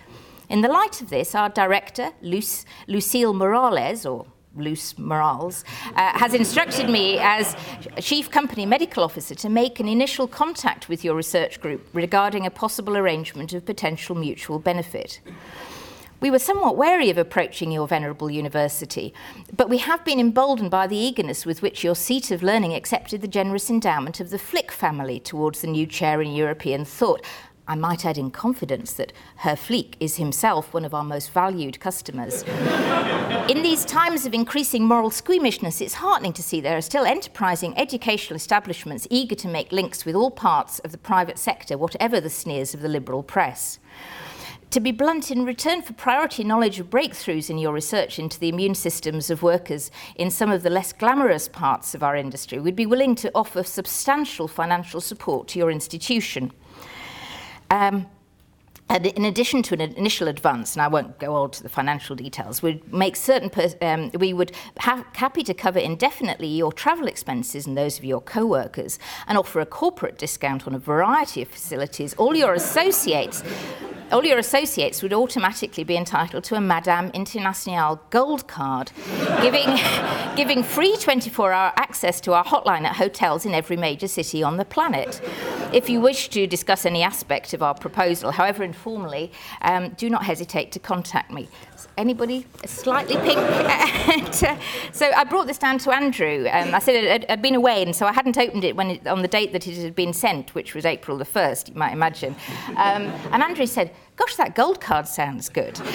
In 0.48 0.62
the 0.62 0.68
light 0.68 1.02
of 1.02 1.10
this, 1.10 1.34
our 1.34 1.50
director, 1.50 2.12
Luce, 2.22 2.64
Lucille 2.86 3.34
Morales, 3.34 4.06
or 4.06 4.24
Luce 4.56 4.98
Morales, 4.98 5.64
uh, 5.94 6.18
has 6.18 6.34
instructed 6.34 6.88
me 6.88 7.18
as 7.18 7.56
Chief 8.00 8.30
Company 8.30 8.66
Medical 8.66 9.04
Officer 9.04 9.34
to 9.36 9.48
make 9.48 9.80
an 9.80 9.88
initial 9.88 10.26
contact 10.26 10.88
with 10.88 11.04
your 11.04 11.14
research 11.14 11.60
group 11.60 11.86
regarding 11.92 12.46
a 12.46 12.50
possible 12.50 12.96
arrangement 12.96 13.52
of 13.52 13.64
potential 13.64 14.14
mutual 14.14 14.58
benefit. 14.58 15.20
We 16.20 16.30
were 16.30 16.38
somewhat 16.38 16.76
wary 16.76 17.08
of 17.08 17.16
approaching 17.16 17.72
your 17.72 17.88
venerable 17.88 18.30
university, 18.30 19.14
but 19.56 19.70
we 19.70 19.78
have 19.78 20.04
been 20.04 20.20
emboldened 20.20 20.70
by 20.70 20.86
the 20.86 20.96
eagerness 20.96 21.46
with 21.46 21.62
which 21.62 21.82
your 21.82 21.94
seat 21.94 22.30
of 22.30 22.42
learning 22.42 22.74
accepted 22.74 23.22
the 23.22 23.28
generous 23.28 23.70
endowment 23.70 24.20
of 24.20 24.28
the 24.28 24.38
Flick 24.38 24.70
family 24.70 25.18
towards 25.18 25.62
the 25.62 25.66
new 25.66 25.86
chair 25.86 26.20
in 26.20 26.34
European 26.34 26.84
thought. 26.84 27.24
I 27.70 27.76
might 27.76 28.04
add 28.04 28.18
in 28.18 28.32
confidence 28.32 28.94
that 28.94 29.12
Herr 29.36 29.54
Flick 29.54 29.96
is 30.00 30.16
himself 30.16 30.74
one 30.74 30.84
of 30.84 30.92
our 30.92 31.04
most 31.04 31.30
valued 31.30 31.78
customers. 31.78 32.42
in 33.48 33.62
these 33.62 33.84
times 33.84 34.26
of 34.26 34.34
increasing 34.34 34.84
moral 34.84 35.12
squeamishness, 35.12 35.80
it's 35.80 35.94
heartening 35.94 36.32
to 36.32 36.42
see 36.42 36.60
there 36.60 36.76
are 36.76 36.82
still 36.82 37.04
enterprising 37.04 37.78
educational 37.78 38.34
establishments 38.34 39.06
eager 39.08 39.36
to 39.36 39.46
make 39.46 39.70
links 39.70 40.04
with 40.04 40.16
all 40.16 40.32
parts 40.32 40.80
of 40.80 40.90
the 40.90 40.98
private 40.98 41.38
sector, 41.38 41.78
whatever 41.78 42.20
the 42.20 42.28
sneers 42.28 42.74
of 42.74 42.80
the 42.80 42.88
liberal 42.88 43.22
press. 43.22 43.78
To 44.70 44.80
be 44.80 44.90
blunt, 44.90 45.30
in 45.30 45.44
return 45.44 45.80
for 45.82 45.92
priority 45.92 46.42
knowledge 46.42 46.80
of 46.80 46.90
breakthroughs 46.90 47.50
in 47.50 47.58
your 47.58 47.72
research 47.72 48.18
into 48.18 48.40
the 48.40 48.48
immune 48.48 48.74
systems 48.74 49.30
of 49.30 49.44
workers 49.44 49.92
in 50.16 50.32
some 50.32 50.50
of 50.50 50.64
the 50.64 50.70
less 50.70 50.92
glamorous 50.92 51.46
parts 51.48 51.94
of 51.94 52.02
our 52.02 52.16
industry, 52.16 52.58
we'd 52.58 52.74
be 52.74 52.86
willing 52.86 53.14
to 53.14 53.30
offer 53.32 53.62
substantial 53.62 54.48
financial 54.48 55.00
support 55.00 55.46
to 55.46 55.58
your 55.60 55.70
institution. 55.70 56.50
Um, 57.70 58.06
in 58.90 59.24
addition 59.24 59.62
to 59.62 59.74
an 59.74 59.80
initial 59.80 60.26
advance, 60.26 60.74
and 60.74 60.82
I 60.82 60.88
won't 60.88 61.20
go 61.20 61.34
on 61.34 61.52
to 61.52 61.62
the 61.62 61.68
financial 61.68 62.16
details, 62.16 62.60
we'd 62.60 62.92
make 62.92 63.14
certain 63.14 63.48
um, 63.82 64.10
we 64.18 64.32
would 64.32 64.50
ha- 64.78 65.06
happy 65.12 65.44
to 65.44 65.54
cover 65.54 65.78
indefinitely 65.78 66.48
your 66.48 66.72
travel 66.72 67.06
expenses 67.06 67.68
and 67.68 67.76
those 67.78 67.98
of 67.98 68.04
your 68.04 68.20
co-workers, 68.20 68.98
and 69.28 69.38
offer 69.38 69.60
a 69.60 69.66
corporate 69.66 70.18
discount 70.18 70.66
on 70.66 70.74
a 70.74 70.78
variety 70.78 71.40
of 71.40 71.48
facilities. 71.48 72.14
All 72.14 72.34
your 72.34 72.52
associates 72.52 73.44
all 74.12 74.24
your 74.24 74.38
associates 74.38 75.02
would 75.02 75.12
automatically 75.12 75.84
be 75.84 75.96
entitled 75.96 76.44
to 76.44 76.56
a 76.56 76.60
Madame 76.60 77.10
Internationale 77.14 78.02
gold 78.10 78.48
card, 78.48 78.90
giving, 79.40 79.78
giving 80.36 80.62
free 80.62 80.96
24 80.96 81.52
hour 81.52 81.72
access 81.76 82.20
to 82.22 82.32
our 82.32 82.44
hotline 82.44 82.82
at 82.82 82.96
hotels 82.96 83.46
in 83.46 83.54
every 83.54 83.76
major 83.76 84.08
city 84.08 84.42
on 84.42 84.56
the 84.56 84.64
planet. 84.64 85.20
If 85.72 85.88
you 85.88 86.00
wish 86.00 86.28
to 86.30 86.46
discuss 86.46 86.84
any 86.84 87.02
aspect 87.02 87.54
of 87.54 87.62
our 87.62 87.74
proposal, 87.74 88.32
however 88.32 88.64
informally, 88.64 89.30
um, 89.62 89.90
do 89.90 90.10
not 90.10 90.24
hesitate 90.24 90.72
to 90.72 90.78
contact 90.78 91.30
me. 91.30 91.48
Anybody 92.00 92.46
slightly 92.64 93.16
pink? 93.16 93.38
so 94.94 95.10
I 95.14 95.22
brought 95.24 95.46
this 95.46 95.58
down 95.58 95.76
to 95.80 95.90
Andrew. 95.90 96.48
Um, 96.50 96.74
I 96.74 96.78
said 96.78 96.94
it 96.94 97.28
had 97.28 97.42
been 97.42 97.54
away, 97.54 97.82
and 97.82 97.94
so 97.94 98.06
I 98.06 98.12
hadn't 98.12 98.38
opened 98.38 98.64
it 98.64 98.74
when 98.74 98.92
it, 98.92 99.06
on 99.06 99.20
the 99.20 99.28
date 99.28 99.52
that 99.52 99.66
it 99.66 99.76
had 99.76 99.94
been 99.94 100.14
sent, 100.14 100.54
which 100.54 100.74
was 100.74 100.86
April 100.86 101.18
the 101.18 101.26
1st, 101.26 101.68
you 101.68 101.74
might 101.74 101.92
imagine. 101.92 102.34
Um, 102.68 103.02
and 103.32 103.42
Andrew 103.42 103.66
said, 103.66 103.94
Gosh, 104.16 104.36
that 104.36 104.54
gold 104.54 104.80
card 104.80 105.06
sounds 105.08 105.50
good. 105.50 105.78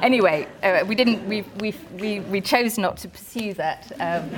anyway, 0.00 0.48
uh, 0.62 0.86
we 0.86 0.94
didn't. 0.94 1.28
We, 1.28 1.42
we, 1.60 1.74
we, 1.98 2.20
we 2.20 2.40
chose 2.40 2.78
not 2.78 2.96
to 2.96 3.08
pursue 3.08 3.52
that. 3.54 3.92
Um, 4.00 4.30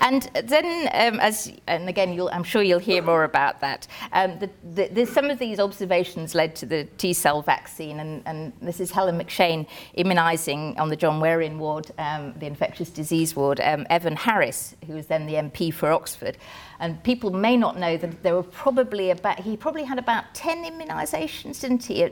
and 0.00 0.22
then, 0.44 0.88
um, 0.92 1.20
as 1.20 1.52
and 1.66 1.88
again, 1.88 2.18
I'm 2.32 2.44
sure 2.44 2.62
you'll 2.62 2.78
hear 2.78 3.02
more 3.02 3.24
about 3.24 3.60
that. 3.60 3.86
Um, 4.12 4.38
the, 4.38 4.50
the, 4.74 4.88
the, 4.88 5.06
some 5.06 5.30
of 5.30 5.38
these 5.38 5.58
observations 5.58 6.34
led 6.34 6.54
to 6.56 6.66
the 6.66 6.84
T 6.98 7.12
cell 7.12 7.42
vaccine, 7.42 8.00
and, 8.00 8.22
and 8.26 8.52
this 8.60 8.80
is 8.80 8.90
Helen 8.90 9.18
McShane 9.18 9.66
immunising 9.96 10.78
on 10.78 10.88
the 10.88 10.96
John 10.96 11.20
Waring 11.20 11.58
ward, 11.58 11.90
um, 11.98 12.34
the 12.38 12.46
infectious 12.46 12.90
disease 12.90 13.34
ward, 13.34 13.60
um, 13.60 13.86
Evan 13.90 14.16
Harris, 14.16 14.76
who 14.86 14.94
was 14.94 15.06
then 15.06 15.26
the 15.26 15.34
MP 15.34 15.72
for 15.72 15.92
Oxford. 15.92 16.36
And 16.80 17.02
people 17.02 17.30
may 17.30 17.56
not 17.56 17.78
know 17.78 17.96
that 17.96 18.22
there 18.22 18.34
were 18.34 18.42
probably 18.42 19.10
about, 19.10 19.40
he 19.40 19.56
probably 19.56 19.82
had 19.82 19.98
about 19.98 20.32
10 20.34 20.64
immunisations, 20.64 21.60
didn't 21.60 21.84
he? 21.84 22.04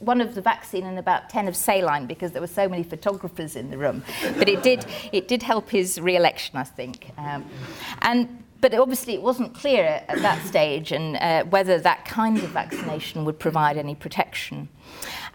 One 0.00 0.20
of 0.20 0.34
the 0.34 0.40
vaccine 0.40 0.84
and 0.84 0.98
about 0.98 1.28
10 1.28 1.46
of 1.48 1.54
saline 1.54 2.06
because 2.06 2.32
there 2.32 2.40
were 2.40 2.46
so 2.46 2.68
many 2.68 2.82
photographers 2.82 3.54
in 3.54 3.70
the 3.70 3.76
room. 3.76 4.02
But 4.38 4.48
it 4.48 4.62
did, 4.62 4.86
it 5.12 5.28
did 5.28 5.42
help 5.42 5.68
his 5.68 6.00
re 6.00 6.16
election, 6.16 6.56
I 6.56 6.64
think. 6.64 7.12
Um, 7.18 7.44
and 8.00 8.44
but 8.60 8.74
obviously 8.74 9.14
it 9.14 9.22
wasn't 9.22 9.54
clear 9.54 10.02
at 10.08 10.18
that 10.22 10.44
stage 10.46 10.92
and 10.92 11.16
uh, 11.16 11.44
whether 11.44 11.78
that 11.78 12.04
kind 12.04 12.38
of 12.38 12.50
vaccination 12.50 13.24
would 13.24 13.38
provide 13.38 13.76
any 13.76 13.94
protection. 13.94 14.68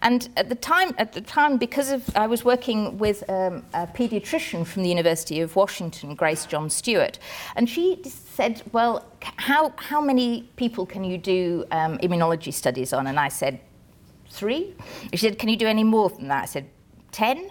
And 0.01 0.29
at 0.37 0.49
the 0.49 0.55
time, 0.55 0.95
at 0.97 1.13
the 1.13 1.21
time, 1.21 1.57
because 1.57 1.91
of 1.91 2.09
I 2.15 2.27
was 2.27 2.45
working 2.45 2.97
with 2.97 3.29
um, 3.29 3.65
a 3.73 3.85
paediatrician 3.85 4.65
from 4.65 4.83
the 4.83 4.89
University 4.89 5.41
of 5.41 5.55
Washington, 5.55 6.15
Grace 6.15 6.45
John 6.45 6.69
Stewart, 6.69 7.19
and 7.55 7.69
she 7.69 8.01
said, 8.05 8.61
"Well, 8.71 9.05
how 9.21 9.73
how 9.75 9.99
many 9.99 10.49
people 10.55 10.85
can 10.85 11.03
you 11.03 11.17
do 11.17 11.65
um, 11.71 11.97
immunology 11.97 12.53
studies 12.53 12.93
on?" 12.93 13.07
And 13.07 13.19
I 13.19 13.27
said, 13.27 13.59
three. 14.29 14.73
She 15.11 15.17
said, 15.17 15.37
"Can 15.37 15.49
you 15.49 15.57
do 15.57 15.67
any 15.67 15.83
more 15.83 16.09
than 16.09 16.29
that?" 16.29 16.43
I 16.43 16.45
said, 16.45 16.69
10. 17.11 17.49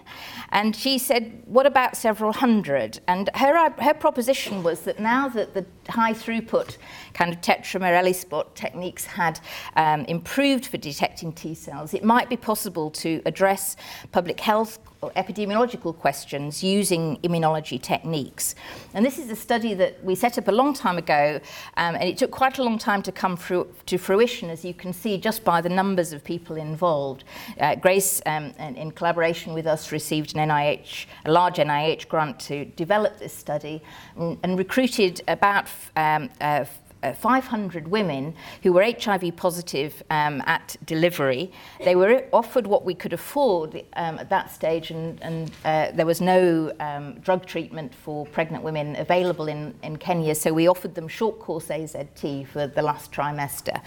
And 0.49 0.75
she 0.75 0.97
said, 0.97 1.43
what 1.45 1.65
about 1.65 1.95
several 1.95 2.33
hundred? 2.33 2.99
And 3.07 3.29
her, 3.35 3.69
her 3.71 3.93
proposition 3.93 4.63
was 4.63 4.81
that 4.81 4.99
now 4.99 5.29
that 5.29 5.53
the 5.53 5.65
high 5.89 6.13
throughput 6.13 6.77
kind 7.13 7.31
of 7.33 7.41
tetramer 7.41 7.97
ELISpot 7.99 8.53
techniques 8.55 9.05
had 9.05 9.39
um, 9.75 10.05
improved 10.05 10.65
for 10.65 10.77
detecting 10.77 11.33
T 11.33 11.53
cells, 11.53 11.93
it 11.93 12.03
might 12.03 12.29
be 12.29 12.37
possible 12.37 12.89
to 12.91 13.21
address 13.25 13.75
public 14.11 14.39
health 14.39 14.79
epidemiological 15.01 15.97
questions 15.97 16.63
using 16.63 17.17
immunology 17.17 17.81
techniques. 17.81 18.55
And 18.93 19.05
this 19.05 19.17
is 19.17 19.29
a 19.29 19.35
study 19.35 19.73
that 19.75 20.03
we 20.03 20.15
set 20.15 20.37
up 20.37 20.47
a 20.47 20.51
long 20.51 20.73
time 20.73 20.97
ago, 20.97 21.39
um, 21.77 21.95
and 21.95 22.03
it 22.03 22.17
took 22.17 22.31
quite 22.31 22.57
a 22.57 22.63
long 22.63 22.77
time 22.77 23.01
to 23.03 23.11
come 23.11 23.37
to 23.37 23.97
fruition, 23.97 24.49
as 24.49 24.65
you 24.65 24.73
can 24.73 24.91
see 24.91 25.17
just 25.17 25.43
by 25.43 25.61
the 25.61 25.69
numbers 25.69 26.11
of 26.11 26.23
people 26.23 26.57
involved. 26.57 27.23
Uh, 27.59 27.75
Grace, 27.75 28.21
um, 28.25 28.53
in 28.59 28.91
collaboration 28.91 29.53
with 29.53 29.67
us, 29.67 29.91
received 29.91 30.35
an 30.35 30.49
NIH, 30.49 31.05
a 31.25 31.31
large 31.31 31.55
NIH 31.55 32.07
grant 32.07 32.39
to 32.41 32.65
develop 32.65 33.19
this 33.19 33.33
study 33.33 33.81
and, 34.17 34.37
and 34.43 34.57
recruited 34.57 35.21
about 35.27 35.67
um, 35.95 36.29
uh, 36.41 36.65
uh, 37.03 37.13
500 37.13 37.87
women 37.87 38.35
who 38.63 38.73
were 38.73 38.83
HIV 38.83 39.35
positive 39.35 40.03
um, 40.09 40.41
at 40.45 40.75
delivery. 40.85 41.51
They 41.83 41.95
were 41.95 42.25
offered 42.33 42.67
what 42.67 42.85
we 42.85 42.93
could 42.93 43.13
afford 43.13 43.75
um, 43.93 44.19
at 44.19 44.29
that 44.29 44.51
stage, 44.51 44.91
and, 44.91 45.21
and 45.21 45.51
uh, 45.65 45.91
there 45.93 46.05
was 46.05 46.21
no 46.21 46.71
um, 46.79 47.19
drug 47.19 47.45
treatment 47.45 47.93
for 47.93 48.25
pregnant 48.27 48.63
women 48.63 48.95
available 48.95 49.47
in, 49.47 49.73
in 49.83 49.97
Kenya, 49.97 50.35
so 50.35 50.53
we 50.53 50.67
offered 50.67 50.95
them 50.95 51.07
short 51.07 51.39
course 51.39 51.67
AZT 51.67 52.47
for 52.47 52.67
the 52.67 52.81
last 52.81 53.11
trimester. 53.11 53.77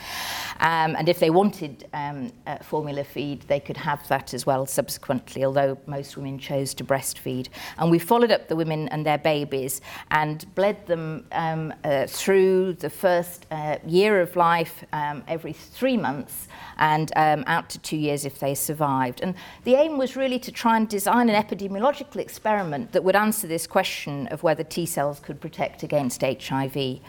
Um, 0.61 0.97
and 0.97 1.09
if 1.09 1.19
they 1.19 1.31
wanted 1.31 1.89
um, 1.93 2.33
formula 2.63 3.05
feed, 3.05 3.43
they 3.43 3.61
could 3.61 3.77
have 3.77 4.07
that 4.09 4.35
as 4.35 4.47
well 4.47 4.67
subsequently, 4.67 5.45
although 5.45 5.79
most 5.87 6.17
women 6.17 6.39
chose 6.39 6.75
to 6.75 6.85
breastfeed. 6.85 7.49
And 7.79 7.91
we 7.91 7.99
followed 7.99 8.31
up 8.31 8.49
the 8.49 8.57
women 8.57 8.89
and 8.89 9.05
their 9.05 9.19
babies 9.19 9.81
and 10.11 10.45
bled 10.55 10.87
them 10.87 11.27
um, 11.33 11.73
uh, 11.85 12.07
through 12.07 12.75
the 12.75 12.91
first 13.03 13.47
uh, 13.51 13.79
year 13.85 14.21
of 14.21 14.37
life 14.37 14.85
um, 14.93 15.25
every 15.27 15.53
three 15.53 15.97
months 15.97 16.47
and 16.79 17.11
um, 17.17 17.43
out 17.49 17.69
to 17.69 17.81
two 17.81 17.97
years 17.97 18.25
if 18.25 18.39
they 18.39 18.55
survived. 18.55 19.21
And 19.23 19.35
the 19.65 19.75
aim 19.75 19.99
was 19.99 20.15
really 20.15 20.39
to 20.39 20.53
try 20.53 20.77
and 20.77 20.89
design 20.89 21.29
an 21.29 21.35
epidemiological 21.43 22.19
experiment 22.19 22.93
that 22.93 23.03
would 23.03 23.17
answer 23.17 23.49
this 23.49 23.67
question 23.67 24.29
of 24.29 24.45
whether 24.45 24.63
T 24.63 24.87
cells 24.87 25.19
could 25.19 25.41
protect 25.41 25.83
against 25.83 26.23
HIV. 26.23 27.01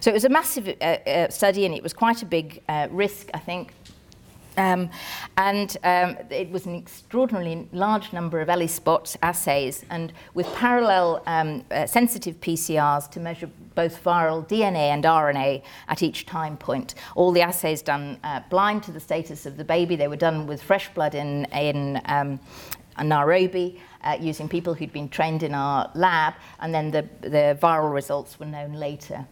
So 0.00 0.10
it 0.10 0.14
was 0.14 0.24
a 0.24 0.30
massive 0.30 0.68
uh, 0.68 0.84
uh, 0.84 1.28
study 1.28 1.66
and 1.66 1.74
it 1.74 1.82
was 1.82 1.92
quite 1.92 2.22
a 2.22 2.26
big 2.26 2.62
uh, 2.70 2.88
risk, 2.90 3.28
I 3.34 3.38
think, 3.38 3.74
Um, 4.56 4.90
and 5.36 5.76
um, 5.82 6.16
it 6.30 6.50
was 6.50 6.66
an 6.66 6.74
extraordinarily 6.74 7.68
large 7.72 8.12
number 8.12 8.40
of 8.40 8.48
ELISpot 8.48 9.16
assays, 9.22 9.84
and 9.90 10.12
with 10.34 10.52
parallel 10.54 11.22
um, 11.26 11.64
uh, 11.70 11.86
sensitive 11.86 12.40
PCRs 12.40 13.10
to 13.10 13.20
measure 13.20 13.50
both 13.74 14.02
viral 14.04 14.46
DNA 14.46 14.90
and 14.90 15.04
RNA 15.04 15.62
at 15.88 16.02
each 16.02 16.26
time 16.26 16.56
point. 16.56 16.94
All 17.14 17.32
the 17.32 17.40
assays 17.40 17.82
done 17.82 18.18
uh, 18.22 18.40
blind 18.50 18.82
to 18.84 18.92
the 18.92 19.00
status 19.00 19.46
of 19.46 19.56
the 19.56 19.64
baby. 19.64 19.96
They 19.96 20.08
were 20.08 20.16
done 20.16 20.46
with 20.46 20.62
fresh 20.62 20.92
blood 20.92 21.14
in, 21.14 21.46
in 21.46 22.00
um, 22.06 22.38
Nairobi. 23.02 23.80
Uh, 24.04 24.18
using 24.20 24.48
people 24.48 24.74
who'd 24.74 24.92
been 24.92 25.08
trained 25.08 25.44
in 25.44 25.54
our 25.54 25.88
lab, 25.94 26.34
and 26.58 26.74
then 26.74 26.90
the, 26.90 27.08
the 27.20 27.56
viral 27.62 27.94
results 27.94 28.40
were 28.40 28.46
known 28.46 28.72
later. 28.72 29.24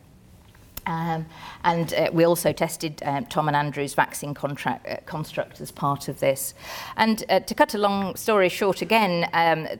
Um, 0.90 1.26
and 1.62 1.94
uh, 1.94 2.11
we 2.12 2.24
also 2.24 2.53
tested 2.53 3.00
um, 3.05 3.26
Tom 3.26 3.46
and 3.46 3.57
Andrew's 3.57 3.94
vaccine 3.94 4.35
contract, 4.35 4.88
uh, 4.88 4.96
construct 5.07 5.61
as 5.61 5.70
part 5.70 6.09
of 6.09 6.18
this. 6.18 6.53
And 6.96 7.22
uh, 7.29 7.40
to 7.40 7.55
cut 7.55 7.74
a 7.74 7.79
long 7.79 8.16
story 8.16 8.48
short 8.48 8.83
again, 8.83 9.20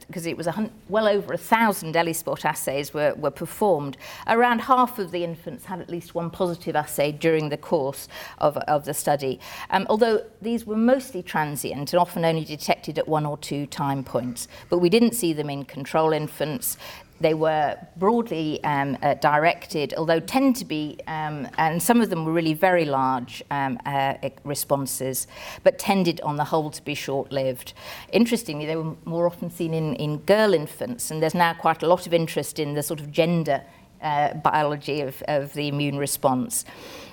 because 0.07 0.25
um, 0.25 0.31
it 0.31 0.37
was 0.37 0.47
a 0.47 0.71
well 0.89 1.09
over 1.09 1.33
a 1.33 1.39
thousand 1.39 1.97
ELISpot 1.97 2.45
assays 2.45 2.95
were, 2.95 3.15
were 3.15 3.33
performed, 3.33 3.97
around 4.29 4.61
half 4.61 5.01
of 5.01 5.11
the 5.11 5.25
infants 5.25 5.65
had 5.65 5.81
at 5.81 5.91
least 5.91 6.15
one 6.15 6.31
positive 6.31 6.77
assay 6.77 7.11
during 7.11 7.49
the 7.49 7.57
course 7.57 8.07
of, 8.39 8.57
of 8.59 8.85
the 8.85 8.95
study. 8.95 9.41
Um, 9.71 9.87
although 9.91 10.25
these 10.41 10.65
were 10.65 10.77
mostly 10.77 11.25
transient 11.25 11.93
and 11.93 12.01
often 12.01 12.25
only 12.25 12.45
detected 12.45 12.99
at 12.99 13.09
one 13.09 13.27
or 13.27 13.37
two 13.39 13.67
time 13.67 14.05
points. 14.05 14.47
But 14.69 14.79
we 14.79 14.89
didn't 14.89 15.15
see 15.15 15.33
them 15.33 15.51
in 15.51 15.65
control 15.65 16.13
infants. 16.13 16.77
They 17.21 17.35
were 17.35 17.77
broadly 17.97 18.63
um, 18.65 18.97
uh, 19.03 19.15
directed, 19.15 19.93
although 19.97 20.21
tend 20.21 20.57
to 20.57 20.65
be, 20.65 20.99
um, 21.07 21.47
and 21.59 21.83
some 21.83 22.01
of 22.01 22.09
them 22.09 22.25
were 22.25 22.33
really 22.33 22.55
very 22.55 22.87
large 22.87 23.43
um, 23.51 23.79
uh, 23.85 24.15
e-, 24.25 24.31
responses, 24.45 25.27
but 25.63 25.79
tended 25.79 26.21
on 26.23 26.37
the 26.37 26.45
whole 26.45 26.71
to 26.71 26.83
be 26.83 26.95
short-lived. 26.95 27.75
Interestingly, 28.13 28.65
they 28.65 28.77
were 28.77 28.97
more 29.05 29.27
often 29.27 29.51
seen 29.51 29.75
in, 29.75 29.95
in 29.97 30.19
girl 30.19 30.55
infants, 30.55 31.11
and 31.11 31.23
there's 31.23 31.35
now 31.35 31.53
quite 31.53 31.83
a 31.83 31.87
lot 31.87 32.07
of 32.07 32.15
interest 32.15 32.59
in 32.59 32.75
the 32.75 32.83
sort 32.83 33.01
of 33.01 33.13
gender 33.13 33.63
uh, 34.03 34.35
biology 34.35 35.01
of, 35.01 35.23
of 35.29 35.53
the 35.55 35.69
immune 35.69 35.99
response. 35.99 36.65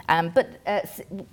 Um, 0.09 0.29
but 0.29 0.61
uh, 0.65 0.81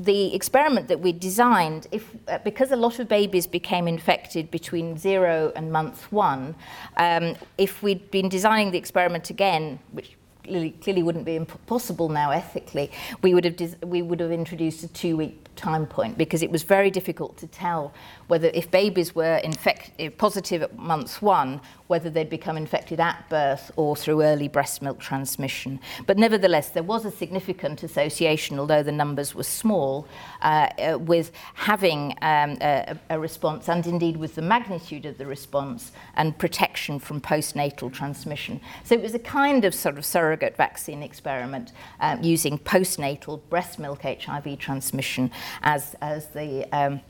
the 0.01 0.35
experiment 0.35 0.89
that 0.89 1.01
we 1.01 1.13
designed, 1.13 1.87
if, 1.93 2.11
uh, 2.27 2.39
because 2.39 2.73
a 2.73 2.77
lot 2.77 2.99
of 2.99 3.09
babies 3.09 3.47
became 3.47 3.87
infected 3.87 4.51
between 4.51 4.99
zero 4.99 5.53
and 5.55 5.71
month 5.71 6.11
one, 6.11 6.57
um, 6.97 7.37
if 7.57 7.83
we'd 7.83 8.11
been 8.11 8.29
designing 8.29 8.73
the 8.73 8.79
experiment 8.79 9.31
again, 9.31 9.79
which 9.93 10.17
clearly, 10.45 10.71
clearly 10.71 11.03
wouldn't 11.03 11.25
be 11.25 11.37
impossible 11.37 12.09
now 12.09 12.31
ethically, 12.31 12.91
we 13.23 13.35
would 13.35 13.45
have, 13.45 13.77
we 13.83 14.03
would 14.03 14.21
have 14.21 14.33
introduced 14.33 14.85
a 14.85 14.89
two-week 14.89 15.45
time 15.57 15.87
point 15.87 16.19
because 16.19 16.43
it 16.43 16.51
was 16.51 16.63
very 16.63 16.91
difficult 16.91 17.37
to 17.39 17.47
tell 17.47 17.93
whether 18.27 18.49
if 18.55 18.71
babies 18.71 19.15
were 19.15 19.37
infect, 19.37 19.93
positive 20.19 20.63
at 20.63 20.77
month 20.79 21.23
one, 21.23 21.61
whether 21.87 22.09
they'd 22.11 22.31
become 22.31 22.57
infected 22.57 22.99
at 22.99 23.29
birth 23.29 23.71
or 23.77 23.95
through 23.95 24.23
early 24.23 24.49
breast 24.49 24.81
milk 24.83 24.99
transmission. 24.99 25.79
But 26.07 26.19
nevertheless, 26.19 26.71
there 26.71 26.83
was 26.83 27.05
a 27.05 27.11
significant 27.11 27.83
association, 27.83 28.59
although 28.59 28.83
the 28.83 28.93
numbers 28.93 29.35
were 29.35 29.45
small, 29.45 30.09
uh, 30.43 30.71
uh, 30.79 30.99
with 30.99 31.31
having 31.55 32.15
um, 32.23 32.57
a, 32.61 32.99
a 33.11 33.19
response 33.19 33.69
and 33.69 33.87
indeed 33.87 34.17
with 34.17 34.35
the 34.35 34.43
magnitude 34.43 35.05
of 35.07 35.19
the 35.19 35.27
response 35.27 35.93
and 36.17 36.37
protection 36.39 36.99
from 36.99 37.21
postnatal 37.21 37.93
transmission. 37.93 38.61
So 38.83 38.95
it 38.95 39.03
was 39.03 39.15
a 39.15 39.19
kind 39.19 39.65
of 39.65 39.75
sort 39.75 39.99
of 39.99 40.05
surrogate 40.05 40.34
vaccine 40.37 41.03
experiment 41.03 41.73
um, 42.01 42.23
using 42.23 42.59
postnatal 42.59 43.41
breast 43.49 43.79
milk 43.79 44.03
HIV 44.03 44.59
transmission 44.59 45.31
as, 45.63 45.95
as 46.01 46.29
the 46.29 46.67
um, 46.73 47.01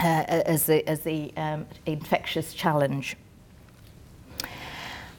uh, 0.00 0.24
as 0.46 0.66
the, 0.66 0.88
as 0.88 1.00
the 1.00 1.32
um, 1.36 1.66
infectious 1.86 2.54
challenge. 2.54 3.16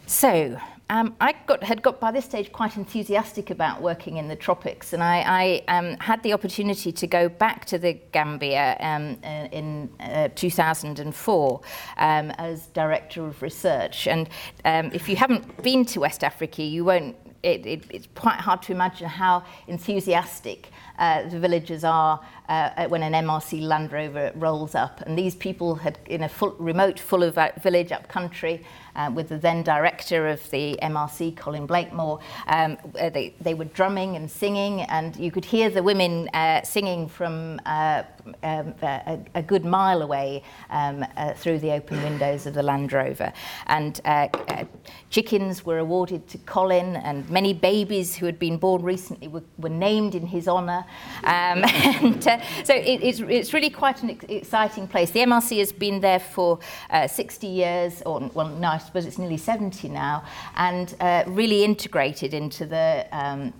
So, 0.06 0.58
um, 0.92 1.16
I 1.22 1.36
got, 1.46 1.64
had 1.64 1.84
got 1.84 2.00
by 2.00 2.10
this 2.12 2.26
stage 2.26 2.52
quite 2.52 2.76
enthusiastic 2.76 3.52
about 3.52 3.80
working 3.80 4.18
in 4.18 4.28
the 4.28 4.36
tropics, 4.36 4.92
and 4.92 5.04
I, 5.04 5.64
I 5.68 5.78
um, 5.78 5.98
had 6.00 6.24
the 6.24 6.34
opportunity 6.34 6.92
to 6.92 7.06
go 7.06 7.30
back 7.30 7.66
to 7.66 7.78
the 7.78 7.94
Gambia 8.12 8.76
um, 8.80 9.18
uh, 9.24 9.48
in 9.52 9.90
uh, 10.00 10.30
2004 10.34 11.62
um, 11.98 12.32
as 12.32 12.68
director 12.68 13.28
of 13.28 13.40
research. 13.44 14.08
And 14.08 14.30
um, 14.66 14.90
if 14.92 15.08
you 15.08 15.16
haven't 15.16 15.62
been 15.62 15.86
to 15.86 16.00
West 16.00 16.24
Africa, 16.24 16.64
you 16.64 16.86
won't. 16.86 17.16
It, 17.44 17.66
it, 17.66 17.84
it's 17.90 18.08
quite 18.16 18.40
hard 18.40 18.62
to 18.64 18.74
imagine 18.74 19.08
how 19.08 19.44
enthusiastic 19.68 20.72
uh, 21.00 21.28
the 21.28 21.40
villagers 21.40 21.84
are 21.84 22.20
uh, 22.48 22.88
when 22.88 23.04
an 23.04 23.14
MRC 23.14 23.62
Land 23.62 23.92
Rover 23.92 24.32
rolls 24.36 24.76
up. 24.76 25.02
And 25.02 25.18
these 25.18 25.36
people 25.36 25.76
had, 25.76 25.98
in 26.06 26.24
a 26.24 26.30
full, 26.30 26.56
remote, 26.60 27.00
full 27.00 27.24
of 27.24 27.38
uh, 27.38 27.52
village 27.62 27.92
up 27.92 28.08
country, 28.08 28.66
uh, 28.96 29.10
with 29.14 29.30
the 29.30 29.38
then 29.38 29.64
director 29.64 30.28
of 30.28 30.50
the 30.50 30.78
MRC, 30.82 31.38
Colin 31.38 31.66
Blakemore, 31.66 32.20
um, 32.48 32.78
uh, 33.00 33.10
they, 33.10 33.34
they 33.40 33.54
were 33.54 33.66
drumming 33.66 34.16
and 34.16 34.30
singing, 34.30 34.82
and 34.82 35.16
you 35.16 35.32
could 35.32 35.46
hear 35.46 35.70
the 35.70 35.82
women 35.82 36.28
uh, 36.30 36.62
singing 36.64 37.08
from 37.08 37.62
uh, 37.66 38.04
um, 38.44 38.74
a, 38.82 39.20
a, 39.36 39.42
good 39.42 39.66
mile 39.66 40.02
away 40.02 40.44
um, 40.70 41.06
uh, 41.18 41.34
through 41.34 41.60
the 41.60 41.72
open 41.72 42.02
windows 42.04 42.46
of 42.46 42.54
the 42.54 42.62
Land 42.64 42.92
Rover. 42.92 43.32
And 43.68 44.00
uh, 44.06 44.28
uh, 44.50 44.66
chickens 45.10 45.66
were 45.66 45.80
awarded 45.80 46.28
to 46.30 46.38
Colin, 46.40 46.98
and 46.98 47.30
many 47.30 47.54
babies 47.54 48.16
who 48.16 48.26
had 48.26 48.38
been 48.38 48.58
born 48.58 48.84
recently 48.84 49.28
were, 49.28 49.44
were 49.58 49.70
named 49.70 50.16
in 50.16 50.28
his 50.28 50.48
honour. 50.48 50.86
Um, 51.24 51.64
and 51.64 52.28
uh, 52.28 52.42
so 52.64 52.74
it, 52.74 53.04
it's, 53.04 53.20
it's 53.20 53.54
really 53.54 53.70
quite 53.70 54.04
an 54.04 54.12
ex- 54.12 54.26
exciting 54.28 54.88
place. 54.88 55.12
The 55.12 55.20
MRC 55.20 55.60
has 55.60 55.72
been 55.72 56.00
there 56.00 56.20
for 56.20 56.60
uh, 56.90 57.08
60 57.08 57.48
years, 57.48 58.02
or 58.06 58.30
well, 58.34 58.50
no, 58.50 58.70
I 58.70 58.78
suppose 58.78 59.06
it's 59.06 59.18
nearly 59.18 59.38
70 59.38 59.90
now, 59.90 60.24
and 60.56 60.96
uh, 61.00 61.24
really 61.28 61.64
integrated 61.64 62.34
into 62.34 62.66
the 62.66 63.08
um, 63.12 63.54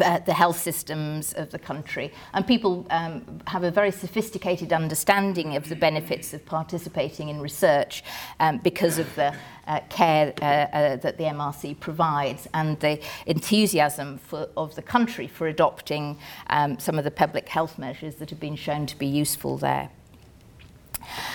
uh, 0.00 0.18
the 0.20 0.32
health 0.32 0.58
systems 0.58 1.32
of 1.34 1.50
the 1.50 1.58
country. 1.58 2.12
And 2.32 2.46
people 2.46 2.86
um, 2.90 3.40
have 3.46 3.64
a 3.64 3.70
very 3.70 3.90
sophisticated 3.90 4.72
understanding 4.72 5.56
of 5.56 5.68
the 5.68 5.76
benefits 5.76 6.34
of 6.34 6.44
participating 6.46 7.28
in 7.28 7.40
research 7.40 8.04
um, 8.40 8.58
because 8.58 8.98
of 8.98 9.14
the 9.14 9.34
uh, 9.66 9.80
care 9.90 10.32
uh, 10.40 10.44
uh, 10.44 10.96
that 10.96 11.18
the 11.18 11.24
MRC 11.24 11.78
provides 11.78 12.48
and 12.54 12.80
the 12.80 13.00
enthusiasm 13.26 14.18
for, 14.18 14.48
of 14.56 14.74
the 14.74 14.82
country 14.82 15.26
for 15.26 15.46
adopting 15.46 16.18
um, 16.48 16.78
some 16.78 16.98
of 16.98 17.04
the 17.04 17.10
public 17.10 17.48
health 17.48 17.78
measures 17.78 18.16
that 18.16 18.30
have 18.30 18.40
been 18.40 18.56
shown 18.56 18.86
to 18.86 18.96
be 18.96 19.06
useful 19.06 19.58
there. 19.58 19.90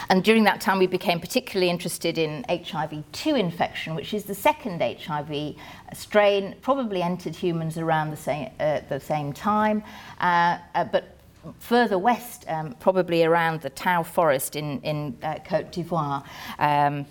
And 0.09 0.23
during 0.23 0.43
that 0.45 0.61
time, 0.61 0.79
we 0.79 0.87
became 0.87 1.19
particularly 1.19 1.69
interested 1.69 2.17
in 2.17 2.45
HIV-2 2.49 3.39
infection, 3.39 3.95
which 3.95 4.13
is 4.13 4.25
the 4.25 4.35
second 4.35 4.81
HIV 4.81 5.55
strain, 5.93 6.55
probably 6.61 7.01
entered 7.01 7.35
humans 7.35 7.77
around 7.77 8.11
the 8.11 8.17
same, 8.17 8.49
uh, 8.59 8.81
the 8.89 8.99
same 8.99 9.33
time, 9.33 9.83
uh, 10.19 10.57
uh, 10.75 10.85
but 10.85 11.17
further 11.59 11.97
west, 11.97 12.45
um, 12.47 12.75
probably 12.79 13.23
around 13.23 13.61
the 13.61 13.69
Tau 13.69 14.03
forest 14.03 14.55
in, 14.55 14.79
in 14.81 15.17
uh, 15.23 15.35
Cote 15.45 15.71
d'Ivoire. 15.71 16.23
Um, 16.59 17.05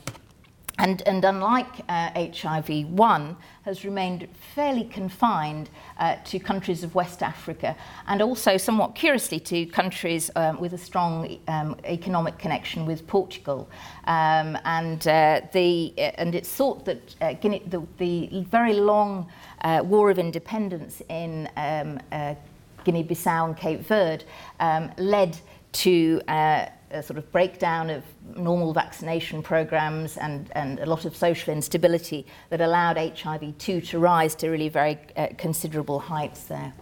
and, 0.82 1.00
and 1.02 1.24
unlike 1.24 1.80
uh, 1.88 2.10
HIV-1, 2.14 3.36
has 3.62 3.84
remained 3.84 4.26
fairly 4.56 4.82
confined 4.82 5.70
uh, 5.98 6.16
to 6.24 6.40
countries 6.40 6.82
of 6.82 6.96
West 6.96 7.22
Africa 7.22 7.76
and 8.08 8.20
also 8.20 8.56
somewhat 8.56 8.96
curiously 8.96 9.38
to 9.38 9.64
countries 9.66 10.28
um, 10.34 10.60
with 10.60 10.72
a 10.72 10.78
strong 10.78 11.38
um, 11.46 11.76
economic 11.84 12.36
connection 12.36 12.84
with 12.84 13.06
Portugal. 13.06 13.70
Um, 14.08 14.58
and, 14.64 15.06
uh, 15.06 15.42
the, 15.52 15.94
uh, 15.96 16.00
and 16.00 16.34
it's 16.34 16.50
thought 16.50 16.84
that 16.86 17.14
uh, 17.20 17.34
Guinea, 17.34 17.62
the, 17.68 17.86
the 17.98 18.44
very 18.50 18.74
long 18.74 19.28
uh, 19.60 19.82
war 19.84 20.10
of 20.10 20.18
independence 20.18 21.00
in 21.08 21.48
um, 21.56 22.00
uh, 22.10 22.34
Guinea-Bissau 22.82 23.44
and 23.44 23.56
Cape 23.56 23.86
Verde 23.86 24.24
um, 24.58 24.90
led 24.96 25.38
to 25.70 26.20
uh, 26.26 26.66
a 26.90 27.02
sort 27.02 27.18
of 27.18 27.30
breakdown 27.32 27.90
of 27.90 28.02
normal 28.37 28.72
vaccination 28.72 29.42
programs 29.42 30.16
and, 30.16 30.50
and 30.54 30.78
a 30.80 30.87
lot 30.87 31.04
of 31.04 31.14
social 31.16 31.52
instability 31.52 32.26
that 32.50 32.61
allowed 32.61 32.96
HIV2 32.96 33.88
to 33.88 33.98
rise 33.98 34.35
to 34.37 34.48
really 34.48 34.68
very 34.68 34.98
uh, 35.16 35.28
considerable 35.37 35.98
heights 35.98 36.44
there. 36.44 36.72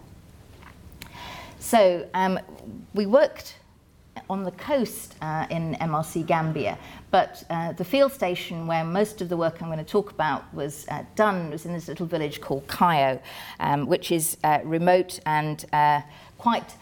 So 1.59 2.09
um, 2.14 2.38
we 2.94 3.07
worked 3.07 3.57
on 4.29 4.44
the 4.44 4.50
coast 4.53 5.14
uh, 5.22 5.46
in 5.50 5.74
MRC 5.81 6.26
Gambia, 6.26 6.79
but 7.11 7.44
uh, 7.50 7.72
the 7.72 7.85
field 7.85 8.12
station 8.12 8.66
where 8.66 8.85
most 8.85 9.20
of 9.20 9.29
the 9.29 9.37
work 9.37 9.61
I'm 9.61 9.68
going 9.68 9.79
to 9.79 9.85
talk 9.85 10.11
about 10.11 10.53
was 10.55 10.87
uh, 10.88 11.05
done 11.16 11.50
was 11.50 11.66
in 11.66 11.72
this 11.72 11.88
little 11.88 12.07
village 12.07 12.40
called 12.40 12.66
Cayo, 12.68 13.20
um, 13.59 13.87
which 13.87 14.12
is 14.12 14.37
uh, 14.44 14.61
remote 14.64 15.20
and 15.26 15.64
uh, 15.72 16.03
quite 16.38 16.76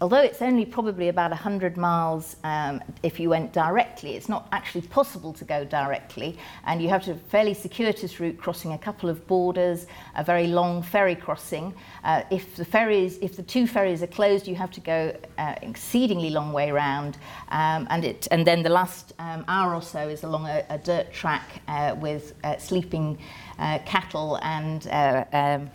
although 0.00 0.20
it's 0.20 0.42
only 0.42 0.66
probably 0.66 1.08
about 1.08 1.30
100 1.30 1.76
miles 1.76 2.36
um, 2.44 2.82
if 3.02 3.18
you 3.18 3.30
went 3.30 3.52
directly, 3.52 4.14
it's 4.14 4.28
not 4.28 4.46
actually 4.52 4.82
possible 4.82 5.32
to 5.32 5.44
go 5.44 5.64
directly. 5.64 6.36
And 6.64 6.82
you 6.82 6.88
have 6.90 7.04
to 7.04 7.14
fairly 7.14 7.54
circuitous 7.54 8.20
route 8.20 8.36
crossing 8.36 8.72
a 8.72 8.78
couple 8.78 9.08
of 9.08 9.26
borders, 9.26 9.86
a 10.14 10.22
very 10.22 10.48
long 10.48 10.82
ferry 10.82 11.14
crossing. 11.14 11.74
Uh, 12.04 12.22
if 12.30 12.56
the 12.56 12.64
ferries, 12.64 13.18
if 13.22 13.36
the 13.36 13.42
two 13.42 13.66
ferries 13.66 14.02
are 14.02 14.06
closed, 14.08 14.46
you 14.46 14.54
have 14.54 14.70
to 14.72 14.80
go 14.80 15.16
uh, 15.38 15.54
exceedingly 15.62 16.30
long 16.30 16.52
way 16.52 16.68
around. 16.70 17.16
Um, 17.48 17.86
and, 17.88 18.04
it, 18.04 18.28
and 18.30 18.46
then 18.46 18.62
the 18.62 18.70
last 18.70 19.14
um, 19.18 19.44
hour 19.48 19.74
or 19.74 19.82
so 19.82 20.08
is 20.08 20.24
along 20.24 20.46
a, 20.46 20.64
a 20.68 20.78
dirt 20.78 21.10
track 21.12 21.62
uh, 21.68 21.96
with 21.98 22.34
uh, 22.44 22.58
sleeping 22.58 23.18
uh, 23.58 23.78
cattle 23.86 24.38
and, 24.42 24.86
uh, 24.88 25.24
um, 25.32 25.70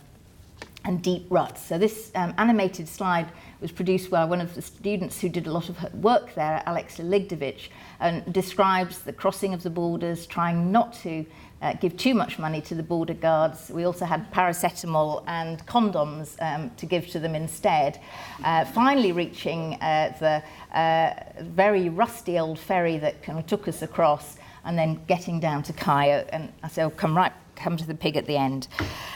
and 0.83 1.01
deep 1.01 1.25
ruts. 1.29 1.61
So 1.65 1.77
this 1.77 2.11
um, 2.15 2.33
animated 2.37 2.87
slide 2.87 3.27
was 3.59 3.71
produced 3.71 4.09
by 4.09 4.25
one 4.25 4.41
of 4.41 4.55
the 4.55 4.61
students 4.61 5.21
who 5.21 5.29
did 5.29 5.47
a 5.47 5.51
lot 5.51 5.69
of 5.69 5.93
work 5.93 6.33
there, 6.33 6.63
Alex 6.65 6.97
Ligdovich, 6.97 7.69
and 7.99 8.33
describes 8.33 8.99
the 8.99 9.13
crossing 9.13 9.53
of 9.53 9.61
the 9.63 9.69
borders, 9.69 10.25
trying 10.25 10.71
not 10.71 10.93
to 11.03 11.25
uh, 11.61 11.73
give 11.73 11.95
too 11.95 12.15
much 12.15 12.39
money 12.39 12.59
to 12.61 12.73
the 12.73 12.81
border 12.83 13.13
guards. 13.13 13.69
We 13.69 13.83
also 13.83 14.05
had 14.05 14.31
paracetamol 14.31 15.23
and 15.27 15.63
condoms 15.67 16.35
um, 16.41 16.71
to 16.77 16.85
give 16.87 17.07
to 17.09 17.19
them 17.19 17.35
instead. 17.35 18.01
Uh, 18.43 18.65
finally 18.65 19.11
reaching 19.11 19.75
uh, 19.75 20.15
the 20.19 20.77
uh, 20.77 21.13
very 21.41 21.89
rusty 21.89 22.39
old 22.39 22.57
ferry 22.57 22.97
that 22.97 23.21
kind 23.21 23.37
of 23.37 23.45
took 23.45 23.67
us 23.67 23.83
across 23.83 24.37
and 24.65 24.78
then 24.78 25.00
getting 25.08 25.39
down 25.39 25.63
to 25.63 25.74
Cayo. 25.74 26.28
And 26.30 26.52
I 26.63 26.67
said, 26.67 26.86
oh, 26.86 26.89
come 26.89 27.15
right, 27.15 27.34
come 27.56 27.78
to 27.78 27.86
the 27.86 27.95
pig 27.95 28.17
at 28.17 28.26
the 28.26 28.38
end. 28.38 28.67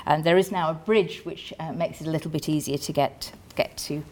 And 0.06 0.24
there 0.24 0.38
is 0.38 0.52
now 0.52 0.70
a 0.70 0.74
bridge 0.74 1.24
which 1.26 1.54
uh, 1.60 1.72
makes 1.74 2.02
it 2.02 2.08
a 2.08 2.12
little 2.12 2.32
bit 2.32 2.50
easier 2.50 2.78
to 2.78 2.94
get 2.94 3.32
get 3.56 3.78
to. 3.78 4.04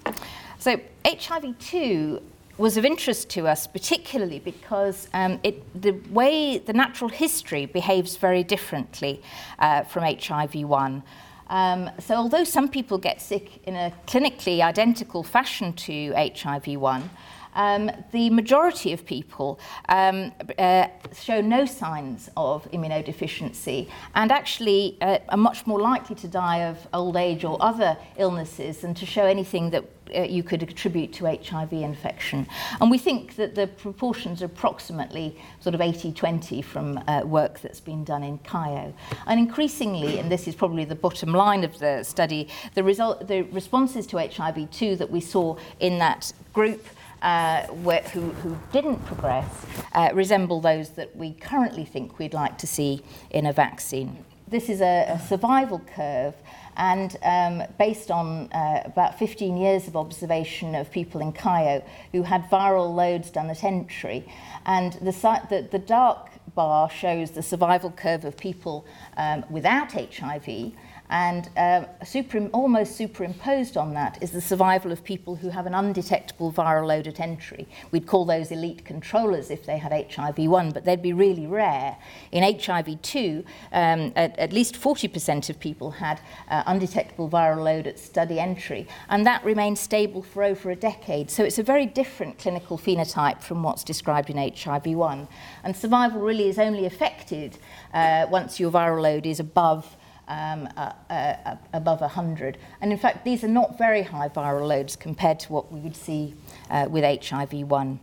So 0.57 0.79
HIV-2 1.05 2.21
was 2.57 2.77
of 2.77 2.85
interest 2.85 3.29
to 3.31 3.47
us, 3.47 3.67
particularly 3.67 4.39
because 4.39 5.09
um, 5.13 5.39
it, 5.43 5.81
the 5.81 5.91
way 6.11 6.59
the 6.59 6.73
natural 6.73 7.09
history 7.09 7.65
behaves 7.65 8.15
very 8.15 8.43
differently 8.43 9.21
uh, 9.59 9.83
from 9.83 10.03
HIV-1. 10.03 11.01
Um, 11.49 11.89
so 11.99 12.15
although 12.15 12.43
some 12.43 12.69
people 12.69 12.97
get 12.97 13.21
sick 13.21 13.59
in 13.67 13.75
a 13.75 13.91
clinically 14.07 14.61
identical 14.61 15.23
fashion 15.23 15.73
to 15.73 16.13
HIV-1, 16.13 17.09
um, 17.55 17.91
the 18.11 18.29
majority 18.29 18.93
of 18.93 19.05
people 19.05 19.59
um, 19.89 20.31
uh, 20.57 20.87
show 21.13 21.41
no 21.41 21.65
signs 21.65 22.29
of 22.35 22.69
immunodeficiency 22.71 23.89
and 24.15 24.31
actually 24.31 24.97
uh, 25.01 25.19
are 25.29 25.37
much 25.37 25.65
more 25.67 25.79
likely 25.79 26.15
to 26.15 26.27
die 26.27 26.63
of 26.63 26.87
old 26.93 27.15
age 27.15 27.43
or 27.43 27.57
other 27.61 27.97
illnesses 28.17 28.79
than 28.79 28.93
to 28.93 29.05
show 29.05 29.25
anything 29.25 29.69
that 29.69 29.85
uh, 30.15 30.21
you 30.21 30.43
could 30.43 30.61
attribute 30.61 31.13
to 31.13 31.25
HIV 31.25 31.73
infection. 31.73 32.45
And 32.79 32.91
we 32.91 32.97
think 32.97 33.35
that 33.37 33.55
the 33.55 33.67
proportions 33.67 34.41
are 34.41 34.45
approximately 34.45 35.37
sort 35.59 35.75
of 35.75 35.81
80-20 35.81 36.63
from 36.63 37.01
uh, 37.07 37.21
work 37.25 37.59
that's 37.61 37.79
been 37.79 38.03
done 38.03 38.23
in 38.23 38.37
Cayo. 38.39 38.93
And 39.25 39.39
increasingly, 39.39 40.19
and 40.19 40.31
this 40.31 40.47
is 40.47 40.55
probably 40.55 40.85
the 40.85 40.95
bottom 40.95 41.33
line 41.33 41.63
of 41.63 41.79
the 41.79 42.03
study, 42.03 42.49
the, 42.75 42.83
result, 42.83 43.27
the 43.27 43.43
responses 43.43 44.05
to 44.07 44.17
HIV-2 44.17 44.97
that 44.97 45.09
we 45.09 45.21
saw 45.21 45.57
in 45.79 45.97
that 45.99 46.31
group 46.53 46.85
uh, 47.23 47.63
who, 48.11 48.21
who 48.21 48.57
didn't 48.71 49.03
progress 49.05 49.47
uh, 49.93 50.09
resemble 50.13 50.61
those 50.61 50.91
that 50.91 51.15
we 51.15 51.33
currently 51.33 51.85
think 51.85 52.19
we'd 52.19 52.33
like 52.33 52.57
to 52.59 52.67
see 52.67 53.01
in 53.31 53.45
a 53.45 53.53
vaccine. 53.53 54.23
This 54.47 54.69
is 54.69 54.81
a, 54.81 55.05
a 55.09 55.19
survival 55.19 55.81
curve 55.95 56.35
and 56.75 57.15
um, 57.23 57.63
based 57.77 58.11
on 58.11 58.51
uh, 58.51 58.81
about 58.85 59.17
15 59.17 59.57
years 59.57 59.87
of 59.87 59.95
observation 59.95 60.75
of 60.75 60.91
people 60.91 61.21
in 61.21 61.31
Cayo 61.31 61.83
who 62.11 62.23
had 62.23 62.43
viral 62.49 62.93
loads 62.93 63.29
done 63.29 63.49
at 63.49 63.63
entry. 63.63 64.25
And 64.65 64.93
the, 64.93 65.11
the, 65.49 65.67
the 65.71 65.79
dark 65.79 66.29
bar 66.55 66.89
shows 66.89 67.31
the 67.31 67.43
survival 67.43 67.91
curve 67.91 68.25
of 68.25 68.37
people 68.37 68.85
um, 69.17 69.45
without 69.49 69.93
HIV, 69.93 70.73
and 71.09 71.49
uh, 71.57 71.85
super, 72.03 72.47
almost 72.53 72.95
superimposed 72.95 73.77
on 73.77 73.93
that 73.93 74.17
is 74.21 74.31
the 74.31 74.41
survival 74.41 74.91
of 74.91 75.03
people 75.03 75.35
who 75.35 75.49
have 75.49 75.65
an 75.65 75.73
undetectable 75.73 76.51
viral 76.51 76.87
load 76.87 77.07
at 77.07 77.19
entry. 77.19 77.67
We'd 77.91 78.07
call 78.07 78.25
those 78.25 78.51
elite 78.51 78.85
controllers 78.85 79.51
if 79.51 79.65
they 79.65 79.77
had 79.77 79.91
HIV-1, 79.91 80.73
but 80.73 80.85
they'd 80.85 81.01
be 81.01 81.13
really 81.13 81.45
rare. 81.45 81.97
In 82.31 82.43
HIV-2, 82.43 83.39
um, 83.71 84.13
at, 84.15 84.37
at 84.39 84.53
least 84.53 84.75
40% 84.75 85.49
of 85.49 85.59
people 85.59 85.91
had 85.91 86.19
uh, 86.49 86.63
undetectable 86.65 87.29
viral 87.29 87.63
load 87.63 87.85
at 87.85 87.99
study 87.99 88.39
entry, 88.39 88.87
and 89.09 89.25
that 89.25 89.43
remained 89.43 89.77
stable 89.77 90.23
for 90.23 90.43
over 90.43 90.71
a 90.71 90.75
decade. 90.75 91.29
So 91.29 91.43
it's 91.43 91.59
a 91.59 91.63
very 91.63 91.85
different 91.85 92.39
clinical 92.39 92.77
phenotype 92.77 93.41
from 93.41 93.61
what's 93.61 93.83
described 93.83 94.29
in 94.29 94.37
HIV-1. 94.37 95.27
And 95.63 95.75
survival 95.75 96.21
really 96.21 96.47
is 96.47 96.57
only 96.57 96.85
affected 96.85 97.57
uh, 97.93 98.27
once 98.29 98.59
your 98.59 98.71
viral 98.71 99.01
load 99.01 99.25
is 99.25 99.39
above 99.39 99.95
um, 100.27 100.69
uh, 100.77 100.93
uh, 101.09 101.55
above 101.73 102.01
100. 102.01 102.57
And 102.81 102.91
in 102.91 102.97
fact, 102.97 103.25
these 103.25 103.43
are 103.43 103.49
not 103.49 103.77
very 103.77 104.01
high 104.03 104.29
viral 104.29 104.67
loads 104.67 104.95
compared 104.95 105.39
to 105.41 105.53
what 105.53 105.71
we 105.71 105.79
would 105.79 105.95
see 105.95 106.35
uh, 106.69 106.87
with 106.89 107.03
HIV-1. 107.03 107.99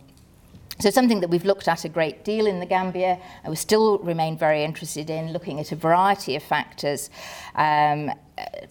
So 0.79 0.89
something 0.89 1.19
that 1.19 1.29
we've 1.29 1.45
looked 1.45 1.67
at 1.67 1.85
a 1.85 1.89
great 1.89 2.25
deal 2.25 2.47
in 2.47 2.59
the 2.59 2.65
Gambia, 2.65 3.19
and 3.43 3.51
we 3.51 3.55
still 3.55 3.99
remain 3.99 4.35
very 4.35 4.63
interested 4.63 5.11
in 5.11 5.31
looking 5.31 5.59
at 5.59 5.71
a 5.71 5.75
variety 5.75 6.35
of 6.35 6.41
factors. 6.41 7.11
Um, 7.53 8.11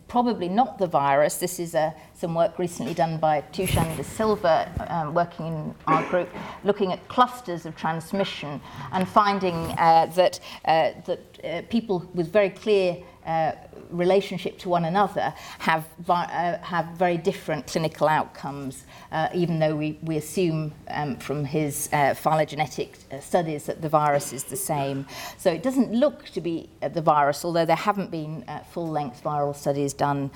probably 0.09 0.49
not 0.49 0.79
the 0.79 0.89
virus. 0.89 1.37
This 1.37 1.61
is 1.61 1.75
uh, 1.77 1.93
some 2.15 2.35
work 2.35 2.59
recently 2.59 2.95
done 2.95 3.19
by 3.19 3.43
Tushan 3.53 3.97
de 3.97 4.03
Silva, 4.03 4.69
um, 4.89 5.15
working 5.15 5.47
in 5.47 5.75
our 5.87 6.03
group, 6.09 6.29
looking 6.65 6.93
at 6.93 7.07
clusters 7.09 7.65
of 7.65 7.77
transmission 7.77 8.61
and 8.91 9.09
finding 9.09 9.55
uh, 9.55 10.07
that, 10.17 10.41
uh, 10.65 10.91
that 11.07 11.21
uh, 11.45 11.63
people 11.71 12.11
with 12.13 12.33
very 12.33 12.51
clear 12.51 12.97
uh, 13.31 13.53
relationship 13.91 14.59
to 14.59 14.69
one 14.69 14.85
another 14.85 15.33
have, 15.61 15.85
uh, 16.09 16.59
have 16.59 16.87
very 16.97 17.17
different 17.17 17.65
clinical 17.67 18.09
outcomes, 18.09 18.85
uh, 19.13 19.29
even 19.33 19.61
though 19.61 19.77
we, 19.77 19.99
we 20.03 20.17
assume 20.17 20.73
um, 20.89 21.17
from 21.17 21.45
his 21.45 21.89
uh, 21.93 22.13
phylogenetic 22.15 22.99
uh, 23.13 23.21
studies 23.21 23.67
that 23.67 23.83
the 23.83 23.89
virus 23.89 24.33
is 24.33 24.45
the 24.45 24.57
same. 24.57 25.07
So 25.39 25.53
it 25.53 25.63
doesn't 25.63 25.93
look 25.93 26.25
to 26.31 26.41
be 26.41 26.69
the 26.81 27.03
virus, 27.03 27.45
although 27.45 27.65
there 27.65 27.77
haven't 27.77 28.11
been 28.11 28.45
full-length 28.73 29.23
viral 29.23 29.55
studies 29.55 29.93
done 29.93 30.31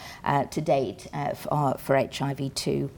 to 0.51 0.61
date 0.61 1.09
for, 1.35 1.75
for 1.79 1.97
HIV-2. 1.97 2.91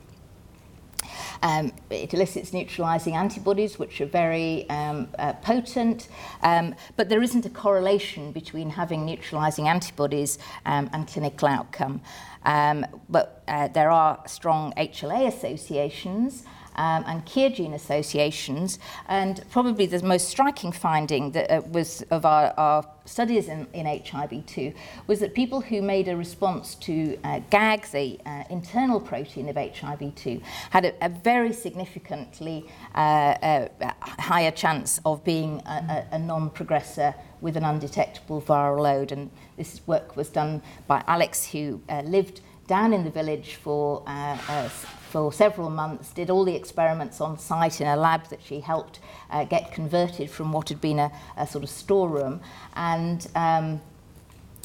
Um, 1.42 1.72
it 1.90 2.12
elicits 2.14 2.52
neutralizing 2.52 3.14
antibodies, 3.14 3.78
which 3.78 4.00
are 4.00 4.06
very 4.06 4.68
um, 4.70 5.08
uh, 5.18 5.32
potent, 5.34 6.08
um, 6.42 6.74
but 6.96 7.08
there 7.08 7.22
isn't 7.22 7.46
a 7.46 7.50
correlation 7.50 8.32
between 8.32 8.70
having 8.70 9.04
neutralizing 9.04 9.68
antibodies 9.68 10.38
um, 10.64 10.90
and 10.92 11.06
clinical 11.06 11.48
outcome. 11.48 12.00
Um, 12.44 12.86
but 13.08 13.42
uh, 13.48 13.68
there 13.68 13.90
are 13.90 14.22
strong 14.26 14.72
HLA 14.76 15.26
associations, 15.26 16.44
um, 16.76 17.04
and 17.06 17.24
Kier 17.26 17.54
gene 17.54 17.74
associations. 17.74 18.78
And 19.08 19.44
probably 19.50 19.86
the 19.86 20.02
most 20.02 20.28
striking 20.28 20.72
finding 20.72 21.32
that 21.32 21.50
uh, 21.50 21.60
was 21.62 22.02
of 22.10 22.24
our, 22.24 22.54
our 22.56 22.84
studies 23.04 23.48
in, 23.48 23.66
in 23.72 23.86
HIV2 23.86 24.74
was 25.06 25.20
that 25.20 25.34
people 25.34 25.60
who 25.60 25.82
made 25.82 26.08
a 26.08 26.16
response 26.16 26.74
to 26.76 27.18
uh, 27.24 27.40
GAG, 27.50 27.86
the 27.92 28.18
uh, 28.26 28.44
internal 28.50 29.00
protein 29.00 29.48
of 29.48 29.56
HIV2, 29.56 30.42
had 30.70 30.84
a, 30.84 31.04
a 31.04 31.08
very 31.08 31.52
significantly 31.52 32.66
uh, 32.94 32.98
uh, 32.98 33.68
higher 34.00 34.50
chance 34.50 35.00
of 35.04 35.24
being 35.24 35.62
a, 35.66 36.06
a, 36.12 36.16
a 36.16 36.18
non-progressor 36.18 37.14
with 37.40 37.56
an 37.56 37.64
undetectable 37.64 38.42
viral 38.42 38.80
load. 38.80 39.12
And 39.12 39.30
this 39.56 39.80
work 39.86 40.16
was 40.16 40.28
done 40.28 40.62
by 40.86 41.02
Alex, 41.06 41.46
who 41.46 41.80
uh, 41.88 42.02
lived 42.02 42.40
down 42.66 42.92
in 42.92 43.04
the 43.04 43.10
village 43.10 43.54
for 43.54 44.02
uh, 44.06 44.38
uh, 44.48 44.68
for 45.10 45.32
several 45.32 45.70
months, 45.70 46.12
did 46.12 46.30
all 46.30 46.44
the 46.44 46.54
experiments 46.54 47.20
on 47.20 47.38
site 47.38 47.80
in 47.80 47.86
a 47.86 47.96
lab 47.96 48.28
that 48.28 48.42
she 48.42 48.60
helped 48.60 49.00
uh, 49.30 49.44
get 49.44 49.72
converted 49.72 50.30
from 50.30 50.52
what 50.52 50.68
had 50.68 50.80
been 50.80 50.98
a, 50.98 51.10
a 51.36 51.46
sort 51.46 51.64
of 51.64 51.70
storeroom, 51.70 52.40
and 52.74 53.28
um, 53.34 53.80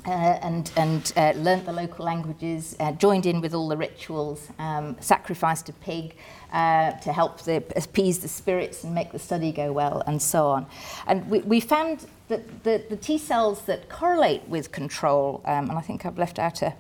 uh, 0.06 0.10
and, 0.10 0.72
and 0.78 1.14
uh, 1.16 1.32
learnt 1.36 1.66
the 1.66 1.72
local 1.72 2.04
languages, 2.04 2.76
uh, 2.80 2.92
joined 2.94 3.26
in 3.26 3.40
with 3.40 3.54
all 3.54 3.68
the 3.68 3.78
rituals, 3.78 4.48
um, 4.58 4.96
sacrificed 5.00 5.70
a 5.70 5.74
pig 5.74 6.16
uh, 6.52 6.92
to 6.94 7.14
help 7.14 7.42
the, 7.42 7.64
appease 7.76 8.20
the 8.20 8.28
spirits 8.28 8.84
and 8.84 8.96
make 8.96 9.12
the 9.12 9.20
study 9.20 9.52
go 9.52 9.72
well, 9.72 10.02
and 10.08 10.20
so 10.20 10.48
on. 10.48 10.66
And 11.06 11.30
we, 11.30 11.42
we 11.42 11.60
found 11.60 12.08
that 12.30 12.64
the, 12.64 12.84
the 12.90 12.98
T 12.98 13.18
cells 13.18 13.62
that 13.64 13.90
correlate 13.90 14.48
with 14.48 14.72
control, 14.72 15.42
um, 15.46 15.70
and 15.70 15.78
I 15.78 15.82
think 15.82 16.06
I've 16.06 16.18
left 16.18 16.40
out 16.40 16.64
a 16.64 16.74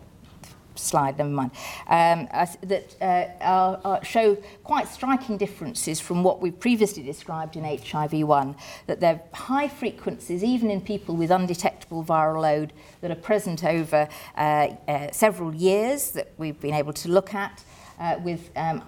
slide, 0.75 1.17
never 1.17 1.29
mind, 1.29 1.51
um, 1.87 2.27
that 2.63 2.95
uh, 3.01 3.43
are, 3.43 3.81
are 3.83 4.03
show 4.03 4.35
quite 4.63 4.87
striking 4.87 5.37
differences 5.37 5.99
from 5.99 6.23
what 6.23 6.41
we've 6.41 6.59
previously 6.59 7.03
described 7.03 7.55
in 7.55 7.63
HIV-1, 7.63 8.55
that 8.87 8.99
there 8.99 9.15
are 9.15 9.37
high 9.37 9.67
frequencies, 9.67 10.43
even 10.43 10.69
in 10.69 10.81
people 10.81 11.15
with 11.15 11.31
undetectable 11.31 12.03
viral 12.03 12.41
load, 12.41 12.73
that 13.01 13.11
are 13.11 13.15
present 13.15 13.63
over 13.63 14.07
uh, 14.35 14.39
uh, 14.87 15.11
several 15.11 15.53
years 15.53 16.11
that 16.11 16.31
we've 16.37 16.59
been 16.59 16.73
able 16.73 16.93
to 16.93 17.09
look 17.09 17.33
at, 17.33 17.63
uh, 17.99 18.17
with 18.23 18.49
um, 18.55 18.81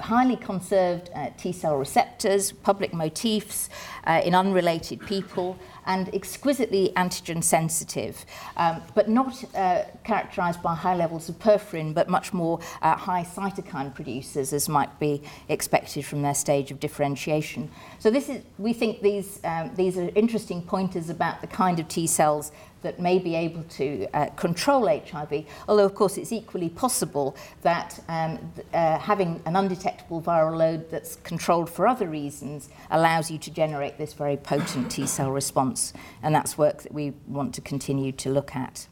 highly 0.00 0.36
conserved 0.36 1.10
uh, 1.14 1.30
T 1.38 1.52
cell 1.52 1.76
receptors, 1.76 2.52
public 2.52 2.92
motifs 2.92 3.68
uh, 4.04 4.22
in 4.24 4.34
unrelated 4.34 5.00
people, 5.06 5.58
and 5.86 6.12
exquisitely 6.14 6.92
antigen 6.96 7.42
sensitive, 7.42 8.26
um, 8.56 8.82
but 8.94 9.08
not 9.08 9.44
uh, 9.54 9.84
characterized 10.04 10.62
by 10.62 10.74
high 10.74 10.96
levels 10.96 11.28
of 11.28 11.38
perforin, 11.38 11.94
but 11.94 12.08
much 12.08 12.32
more 12.32 12.60
uh, 12.82 12.96
high 12.96 13.24
cytokine 13.24 13.94
producers, 13.94 14.52
as 14.52 14.68
might 14.68 14.98
be 14.98 15.22
expected 15.48 16.04
from 16.04 16.22
their 16.22 16.34
stage 16.34 16.70
of 16.70 16.80
differentiation. 16.80 17.70
So 17.98 18.10
this 18.10 18.28
is, 18.28 18.42
we 18.58 18.72
think 18.72 19.00
these, 19.00 19.40
um, 19.44 19.72
these 19.76 19.96
are 19.96 20.10
interesting 20.14 20.62
pointers 20.62 21.08
about 21.08 21.40
the 21.40 21.46
kind 21.46 21.78
of 21.78 21.88
T 21.88 22.06
cells 22.06 22.52
that 22.86 23.00
may 23.00 23.18
be 23.18 23.34
able 23.34 23.64
to 23.64 24.06
uh, 24.14 24.26
control 24.36 24.86
HIV, 24.86 25.44
although 25.68 25.84
of 25.84 25.96
course 25.96 26.16
it's 26.16 26.30
equally 26.30 26.68
possible 26.68 27.36
that 27.62 27.98
um, 28.08 28.52
uh, 28.72 28.96
having 28.98 29.42
an 29.44 29.56
undetectable 29.56 30.22
viral 30.22 30.56
load 30.56 30.88
that's 30.88 31.16
controlled 31.16 31.68
for 31.68 31.88
other 31.88 32.06
reasons 32.06 32.68
allows 32.92 33.28
you 33.28 33.38
to 33.38 33.50
generate 33.50 33.98
this 33.98 34.12
very 34.12 34.36
potent 34.36 34.88
T 34.88 35.04
cell 35.04 35.32
response, 35.32 35.92
and 36.22 36.32
that's 36.32 36.56
work 36.56 36.82
that 36.84 36.94
we 36.94 37.12
want 37.26 37.54
to 37.56 37.60
continue 37.60 38.12
to 38.12 38.30
look 38.30 38.54
at. 38.54 38.86